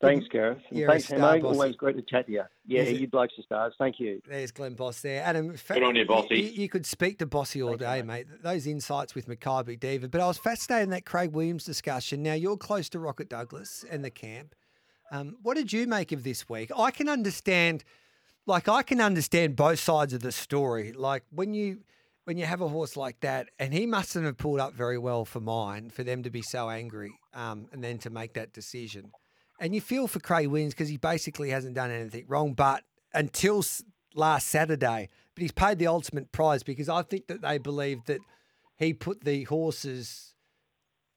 Thanks, 0.02 0.28
Gareth. 0.28 0.60
And 0.70 0.78
You're 0.78 0.90
a 0.90 0.92
thanks, 0.92 1.08
star, 1.08 1.20
Hemo. 1.38 1.42
bossy. 1.44 1.58
Always 1.58 1.76
great 1.78 1.96
to 1.96 2.02
chat 2.02 2.26
to 2.28 2.32
you. 2.32 2.44
Yeah, 2.68 2.82
Is 2.82 2.90
it- 2.90 3.00
you 3.02 3.08
blokes 3.08 3.34
are 3.40 3.44
stars. 3.44 3.74
Thank 3.80 4.00
you. 4.00 4.22
There's 4.28 4.52
Glen 4.52 4.74
Boss 4.74 5.00
there. 5.02 5.24
Adam, 5.24 5.52
in 5.52 5.60
Good 5.68 5.84
on 5.84 5.96
you, 5.96 6.06
Bossy. 6.06 6.36
You, 6.42 6.64
you 6.64 6.70
could 6.70 6.86
speak 6.86 7.18
to 7.20 7.26
Bossy 7.26 7.64
all 7.64 7.78
day, 7.78 8.02
mate. 8.02 8.28
Those 8.44 8.68
insights 8.68 9.16
with 9.16 9.28
Makybe 9.28 9.80
Diva. 9.80 10.10
But 10.10 10.20
I 10.22 10.28
was 10.28 10.38
fascinated 10.38 10.84
in 10.84 10.90
that 10.92 11.06
Craig 11.06 11.32
Williams 11.32 11.64
discussion. 11.64 12.22
Now, 12.22 12.34
you're 12.34 12.58
close 12.58 12.90
to 12.90 13.00
Rocket 13.00 13.30
Douglas 13.30 13.86
and 13.90 14.04
the 14.04 14.12
camp. 14.12 14.54
Um, 15.12 15.38
what 15.42 15.56
did 15.56 15.72
you 15.72 15.88
make 15.88 16.12
of 16.12 16.24
this 16.24 16.50
week? 16.50 16.72
I 16.78 16.92
can 16.92 17.08
understand, 17.08 17.84
like, 18.46 18.68
I 18.68 18.84
can 18.84 19.02
understand 19.02 19.56
both 19.56 19.80
sides 19.80 20.14
of 20.14 20.22
the 20.22 20.32
story. 20.32 20.92
Like, 20.92 21.24
when 21.32 21.54
you. 21.54 21.80
When 22.28 22.40
you 22.40 22.46
have 22.46 22.62
a 22.62 22.68
horse 22.68 22.98
like 22.98 23.20
that, 23.20 23.50
and 23.60 23.72
he 23.72 23.86
mustn't 23.86 24.26
have 24.26 24.36
pulled 24.36 24.60
up 24.60 24.74
very 24.74 24.98
well 24.98 25.26
for 25.26 25.40
mine, 25.40 25.92
for 25.92 26.04
them 26.04 26.24
to 26.24 26.32
be 26.32 26.42
so 26.42 26.72
angry, 26.72 27.12
um, 27.36 27.68
and 27.72 27.84
then 27.84 28.00
to 28.00 28.10
make 28.10 28.34
that 28.34 28.52
decision. 28.52 29.12
And 29.60 29.76
you 29.76 29.80
feel 29.80 30.08
for 30.08 30.20
Craig 30.20 30.48
Williams 30.48 30.74
because 30.74 30.90
he 30.90 30.98
basically 30.98 31.52
hasn't 31.52 31.76
done 31.76 31.92
anything 31.92 32.26
wrong. 32.28 32.54
But 32.54 32.84
until 33.14 33.64
last 34.16 34.48
Saturday, 34.48 35.10
but 35.36 35.42
he's 35.42 35.52
paid 35.52 35.78
the 35.78 35.88
ultimate 35.88 36.32
prize 36.32 36.64
because 36.64 36.90
I 36.90 37.04
think 37.04 37.28
that 37.28 37.42
they 37.42 37.58
believe 37.58 38.06
that 38.06 38.22
he 38.78 38.94
put 38.94 39.24
the 39.24 39.44
horses 39.44 40.34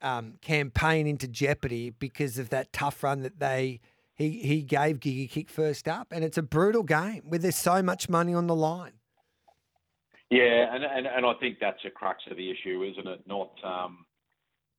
um, 0.02 0.34
campaign 0.40 1.06
into 1.06 1.26
jeopardy 1.26 1.90
because 1.90 2.38
of 2.38 2.50
that 2.50 2.72
tough 2.72 3.02
run 3.02 3.22
that 3.22 3.40
they 3.40 3.80
he 4.18 4.40
he 4.40 4.62
gave 4.62 4.98
Giga 4.98 5.30
Kick 5.30 5.48
first 5.48 5.86
up, 5.86 6.08
and 6.10 6.24
it's 6.24 6.36
a 6.36 6.42
brutal 6.42 6.82
game 6.82 7.22
where 7.28 7.38
there's 7.38 7.56
so 7.56 7.82
much 7.82 8.08
money 8.08 8.34
on 8.34 8.48
the 8.48 8.56
line. 8.56 8.92
Yeah, 10.28 10.74
and, 10.74 10.84
and 10.84 11.06
and 11.06 11.24
I 11.24 11.32
think 11.40 11.58
that's 11.60 11.78
a 11.86 11.90
crux 11.90 12.22
of 12.28 12.36
the 12.36 12.50
issue, 12.50 12.82
isn't 12.82 13.06
it? 13.06 13.22
Not 13.26 13.52
um, 13.62 14.04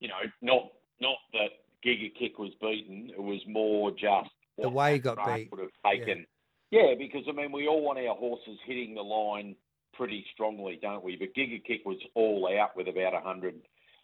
you 0.02 0.10
know, 0.10 0.20
not 0.42 0.72
not 1.00 1.16
that 1.32 1.52
Giga 1.86 2.12
Kick 2.20 2.38
was 2.38 2.52
beaten. 2.62 3.12
It 3.16 3.22
was 3.22 3.40
more 3.48 3.92
just 3.92 4.30
The 4.58 4.70
way 4.70 4.94
he 4.94 5.00
got 5.00 5.18
beat. 5.26 5.50
Would 5.52 5.62
have 5.62 5.70
taken. 5.90 6.26
Yeah. 6.70 6.94
because 6.98 7.24
I 7.28 7.32
mean, 7.32 7.54
we 7.54 7.68
all 7.68 7.82
want 7.82 7.98
our 7.98 8.16
horses 8.16 8.60
hitting 8.66 8.94
the 8.94 9.02
line 9.02 9.56
pretty 9.94 10.26
strongly, 10.34 10.78
don't 10.82 11.04
we? 11.04 11.16
But 11.16 11.30
Giga 11.34 11.64
Kick 11.66 11.86
was 11.86 11.98
all 12.14 12.50
out 12.60 12.76
with 12.76 12.88
about 12.88 13.14
100, 13.14 13.54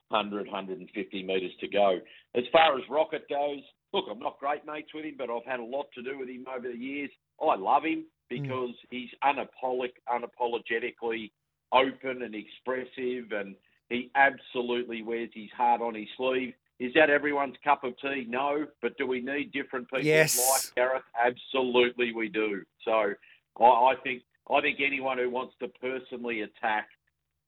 100, 0.09 0.47
150 0.47 1.23
metres 1.23 1.51
to 1.59 1.67
go. 1.67 1.99
As 2.35 2.43
far 2.51 2.77
as 2.77 2.83
Rocket 2.89 3.27
goes, 3.29 3.61
look, 3.95 4.05
I'm 4.11 4.19
not 4.19 4.39
great 4.39 4.65
mates 4.65 4.93
with 4.93 5.05
him, 5.05 5.15
but 5.17 5.29
I've 5.29 5.45
had 5.45 5.59
a 5.59 5.63
lot 5.63 5.87
to 5.95 6.03
do 6.03 6.19
with 6.19 6.29
him 6.29 6.45
over 6.53 6.67
the 6.67 6.77
years. 6.77 7.09
I 7.41 7.55
love 7.55 7.83
him 7.83 8.05
because 8.29 8.73
he's 8.89 9.09
unapologetic, 9.23 9.93
unapologetically 10.09 11.31
open 11.71 12.21
and 12.21 12.35
expressive, 12.35 13.31
and 13.31 13.55
he 13.89 14.11
absolutely 14.15 15.01
wears 15.01 15.29
his 15.33 15.49
heart 15.55 15.81
on 15.81 15.95
his 15.95 16.07
sleeve. 16.17 16.53
Is 16.79 16.93
that 16.95 17.09
everyone's 17.09 17.55
cup 17.63 17.83
of 17.83 17.93
tea? 18.01 18.25
No, 18.27 18.67
but 18.81 18.97
do 18.97 19.07
we 19.07 19.21
need 19.21 19.51
different 19.53 19.89
people 19.89 20.05
Yes. 20.05 20.37
like 20.37 20.75
Gareth? 20.75 21.03
Absolutely, 21.23 22.11
we 22.11 22.27
do. 22.27 22.63
So 22.83 23.13
I, 23.59 23.63
I 23.63 23.93
think 24.03 24.23
I 24.51 24.61
think 24.61 24.79
anyone 24.85 25.17
who 25.17 25.29
wants 25.29 25.55
to 25.61 25.69
personally 25.69 26.41
attack, 26.41 26.87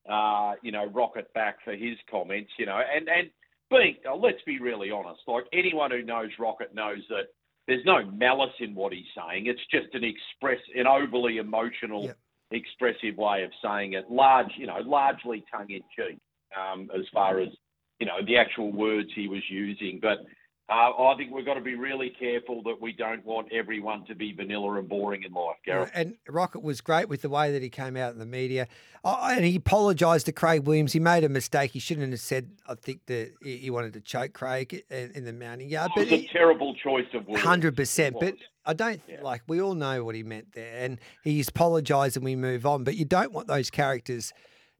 uh, 0.10 0.54
you 0.62 0.72
know, 0.72 0.86
Rocket 0.86 1.32
back 1.34 1.58
for 1.64 1.74
his 1.76 1.98
comments, 2.10 2.52
you 2.58 2.66
know, 2.66 2.80
and 2.96 3.10
and 3.10 3.30
being, 3.70 3.96
uh, 4.10 4.16
let's 4.16 4.42
be 4.46 4.60
really 4.60 4.92
honest, 4.92 5.22
like 5.28 5.46
anyone 5.54 5.92
who 5.92 6.02
knows 6.04 6.30
Rocket 6.40 6.74
knows 6.74 7.00
that 7.10 7.26
there's 7.68 7.84
no 7.86 8.06
malice 8.12 8.54
in 8.60 8.74
what 8.74 8.94
he's 8.94 9.06
saying. 9.16 9.48
It's 9.48 9.66
just 9.72 9.94
an 9.94 10.04
express, 10.04 10.60
an 10.76 10.88
overly 10.88 11.38
emotional, 11.38 12.06
Yep. 12.06 12.18
expressive 12.52 13.18
way 13.18 13.44
of 13.44 13.52
saying 13.62 13.94
it. 13.94 14.10
Large, 14.10 14.52
you 14.56 14.68
know, 14.68 14.80
largely 14.80 15.44
tongue 15.52 15.70
in 15.70 15.82
cheek, 15.96 16.18
um, 16.58 16.90
as 16.98 17.06
far 17.14 17.40
as 17.40 17.50
you 18.00 18.06
know 18.06 18.24
the 18.26 18.38
actual 18.38 18.72
words 18.72 19.10
he 19.16 19.28
was 19.28 19.42
using. 19.50 20.00
But 20.02 20.20
uh, 20.70 20.74
I 20.74 21.16
think 21.18 21.32
we've 21.34 21.46
got 21.46 21.54
to 21.54 21.62
be 21.62 21.76
really 21.76 22.10
careful 22.10 22.62
that 22.64 22.82
we 22.82 22.92
don't 22.92 23.26
want 23.26 23.48
everyone 23.54 24.06
to 24.08 24.16
be 24.16 24.34
vanilla 24.34 24.74
and 24.74 24.90
boring 24.90 25.24
in 25.24 25.32
life, 25.32 25.56
Gareth. 25.66 25.92
And 25.94 26.16
Rocket 26.28 26.62
was 26.62 26.82
great 26.82 27.08
with 27.08 27.22
the 27.22 27.30
way 27.30 27.54
that 27.54 27.62
he 27.62 27.70
came 27.70 27.96
out 27.96 28.12
in 28.12 28.20
the 28.20 28.26
media. 28.26 28.68
Oh, 29.04 29.18
and 29.30 29.46
he 29.46 29.56
apologised 29.56 30.26
to 30.26 30.34
Craig 30.34 30.68
Williams. 30.68 30.92
He 30.92 31.00
made 31.00 31.24
a 31.24 31.30
mistake. 31.30 31.72
He 31.72 31.80
shouldn't 31.80 32.12
have 32.12 32.20
said, 32.20 32.50
I 32.68 32.76
think, 32.76 33.06
that 33.06 33.32
he 33.42 33.58
he 33.58 33.70
wanted 33.70 33.94
to 33.94 34.02
choke 34.02 34.34
Craig 34.34 34.84
in, 34.90 35.24
the 35.24 35.32
mounting 35.32 35.70
yard. 35.70 35.92
It 35.96 36.00
was 36.02 36.10
But 36.10 36.20
a 36.20 36.28
terrible 36.28 36.76
choice 36.76 37.08
of 37.14 37.28
words. 37.28 37.42
100%. 37.44 38.20
but. 38.20 38.36
I 38.66 38.74
don't 38.74 39.02
Yeah. 39.08 39.22
like. 39.22 39.44
We 39.48 39.62
all 39.62 39.76
know 39.76 40.04
what 40.04 40.14
he 40.16 40.24
meant 40.24 40.52
there, 40.52 40.74
and 40.84 41.00
he's 41.24 41.48
apologised, 41.48 42.18
and 42.18 42.26
we 42.26 42.36
move 42.36 42.66
on. 42.66 42.84
But 42.84 42.98
you 42.98 43.06
don't 43.06 43.32
want 43.32 43.48
those 43.48 43.70
characters 43.70 44.34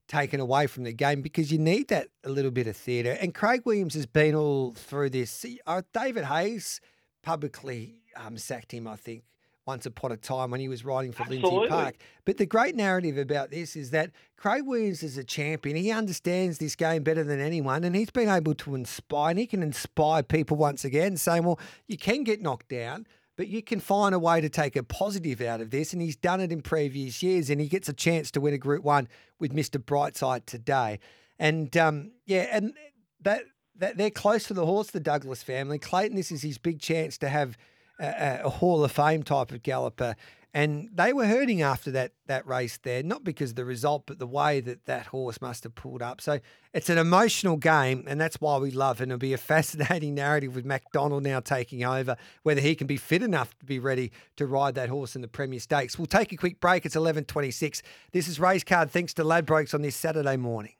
taken 0.08 0.40
away 0.40 0.66
from 0.66 0.84
the 0.84 0.92
game 0.92 1.22
because 1.22 1.52
you 1.52 1.58
need 1.58 1.88
that 1.88 2.08
a 2.24 2.30
little 2.30 2.50
bit 2.50 2.66
of 2.66 2.76
theatre. 2.76 3.16
And 3.20 3.34
Craig 3.34 3.62
Williams 3.64 3.94
has 3.94 4.06
been 4.06 4.34
all 4.34 4.72
through 4.72 5.10
this. 5.10 5.30
See, 5.30 5.60
uh, 5.66 5.82
David 5.92 6.24
Hayes 6.24 6.80
publicly 7.22 8.02
um, 8.16 8.36
sacked 8.38 8.72
him, 8.72 8.88
I 8.88 8.96
think, 8.96 9.22
once 9.66 9.84
upon 9.84 10.10
a 10.10 10.16
time 10.16 10.50
when 10.50 10.60
he 10.60 10.68
was 10.68 10.82
riding 10.82 11.12
for 11.12 11.24
Lindsay 11.24 11.68
Park. 11.68 11.96
But 12.24 12.38
the 12.38 12.46
great 12.46 12.74
narrative 12.74 13.18
about 13.18 13.50
this 13.50 13.76
is 13.76 13.90
that 13.90 14.10
Craig 14.38 14.62
Williams 14.64 15.02
is 15.02 15.18
a 15.18 15.24
champion. 15.24 15.76
He 15.76 15.92
understands 15.92 16.56
this 16.56 16.74
game 16.74 17.02
better 17.02 17.22
than 17.22 17.38
anyone, 17.38 17.84
and 17.84 17.94
he's 17.94 18.10
been 18.10 18.30
able 18.30 18.54
to 18.54 18.74
inspire, 18.74 19.30
and 19.30 19.38
he 19.38 19.46
can 19.46 19.62
inspire 19.62 20.22
people 20.22 20.56
once 20.56 20.86
again, 20.86 21.18
saying, 21.18 21.44
well, 21.44 21.60
you 21.86 21.98
can 21.98 22.24
get 22.24 22.40
knocked 22.40 22.68
down. 22.68 23.06
But 23.38 23.46
you 23.46 23.62
can 23.62 23.78
find 23.78 24.16
a 24.16 24.18
way 24.18 24.40
to 24.40 24.48
take 24.48 24.74
a 24.74 24.82
positive 24.82 25.40
out 25.40 25.60
of 25.60 25.70
this, 25.70 25.92
and 25.92 26.02
he's 26.02 26.16
done 26.16 26.40
it 26.40 26.50
in 26.50 26.60
previous 26.60 27.22
years, 27.22 27.50
and 27.50 27.60
he 27.60 27.68
gets 27.68 27.88
a 27.88 27.92
chance 27.92 28.32
to 28.32 28.40
win 28.40 28.52
a 28.52 28.58
Group 28.58 28.82
One 28.82 29.06
with 29.38 29.52
Mister 29.52 29.78
Brightside 29.78 30.44
today, 30.44 30.98
and 31.38 31.74
um, 31.76 32.10
yeah, 32.26 32.48
and 32.50 32.74
that, 33.20 33.44
that 33.76 33.96
they're 33.96 34.10
close 34.10 34.48
to 34.48 34.54
the 34.54 34.66
horse, 34.66 34.90
the 34.90 34.98
Douglas 34.98 35.44
family. 35.44 35.78
Clayton, 35.78 36.16
this 36.16 36.32
is 36.32 36.42
his 36.42 36.58
big 36.58 36.80
chance 36.80 37.16
to 37.18 37.28
have 37.28 37.56
a, 38.00 38.40
a 38.42 38.50
Hall 38.50 38.82
of 38.82 38.90
Fame 38.90 39.22
type 39.22 39.52
of 39.52 39.62
galloper. 39.62 40.16
And 40.54 40.88
they 40.92 41.12
were 41.12 41.26
hurting 41.26 41.60
after 41.60 41.90
that 41.90 42.12
that 42.26 42.46
race 42.46 42.78
there, 42.78 43.02
not 43.02 43.22
because 43.22 43.50
of 43.50 43.56
the 43.56 43.64
result, 43.64 44.04
but 44.06 44.18
the 44.18 44.26
way 44.26 44.60
that 44.60 44.86
that 44.86 45.06
horse 45.06 45.40
must 45.40 45.64
have 45.64 45.74
pulled 45.74 46.02
up. 46.02 46.20
So 46.20 46.40
it's 46.72 46.88
an 46.88 46.96
emotional 46.96 47.56
game, 47.56 48.04
and 48.06 48.20
that's 48.20 48.40
why 48.40 48.56
we 48.56 48.70
love 48.70 49.00
it. 49.00 49.04
And 49.04 49.12
it'll 49.12 49.18
be 49.18 49.34
a 49.34 49.38
fascinating 49.54 50.14
narrative 50.14 50.54
with 50.54 50.64
McDonald 50.64 51.22
now 51.22 51.40
taking 51.40 51.84
over, 51.84 52.16
whether 52.44 52.60
he 52.60 52.74
can 52.74 52.86
be 52.86 52.96
fit 52.96 53.22
enough 53.22 53.56
to 53.58 53.66
be 53.66 53.78
ready 53.78 54.10
to 54.36 54.46
ride 54.46 54.74
that 54.76 54.88
horse 54.88 55.14
in 55.14 55.22
the 55.22 55.28
Premier 55.28 55.60
Stakes. 55.60 55.98
We'll 55.98 56.06
take 56.06 56.32
a 56.32 56.36
quick 56.36 56.60
break. 56.60 56.86
It's 56.86 56.96
11.26. 56.96 57.82
This 58.12 58.28
is 58.28 58.40
Race 58.40 58.64
Card 58.64 58.90
thanks 58.90 59.12
to 59.14 59.24
Ladbrokes 59.24 59.74
on 59.74 59.82
this 59.82 59.96
Saturday 59.96 60.36
morning. 60.36 60.77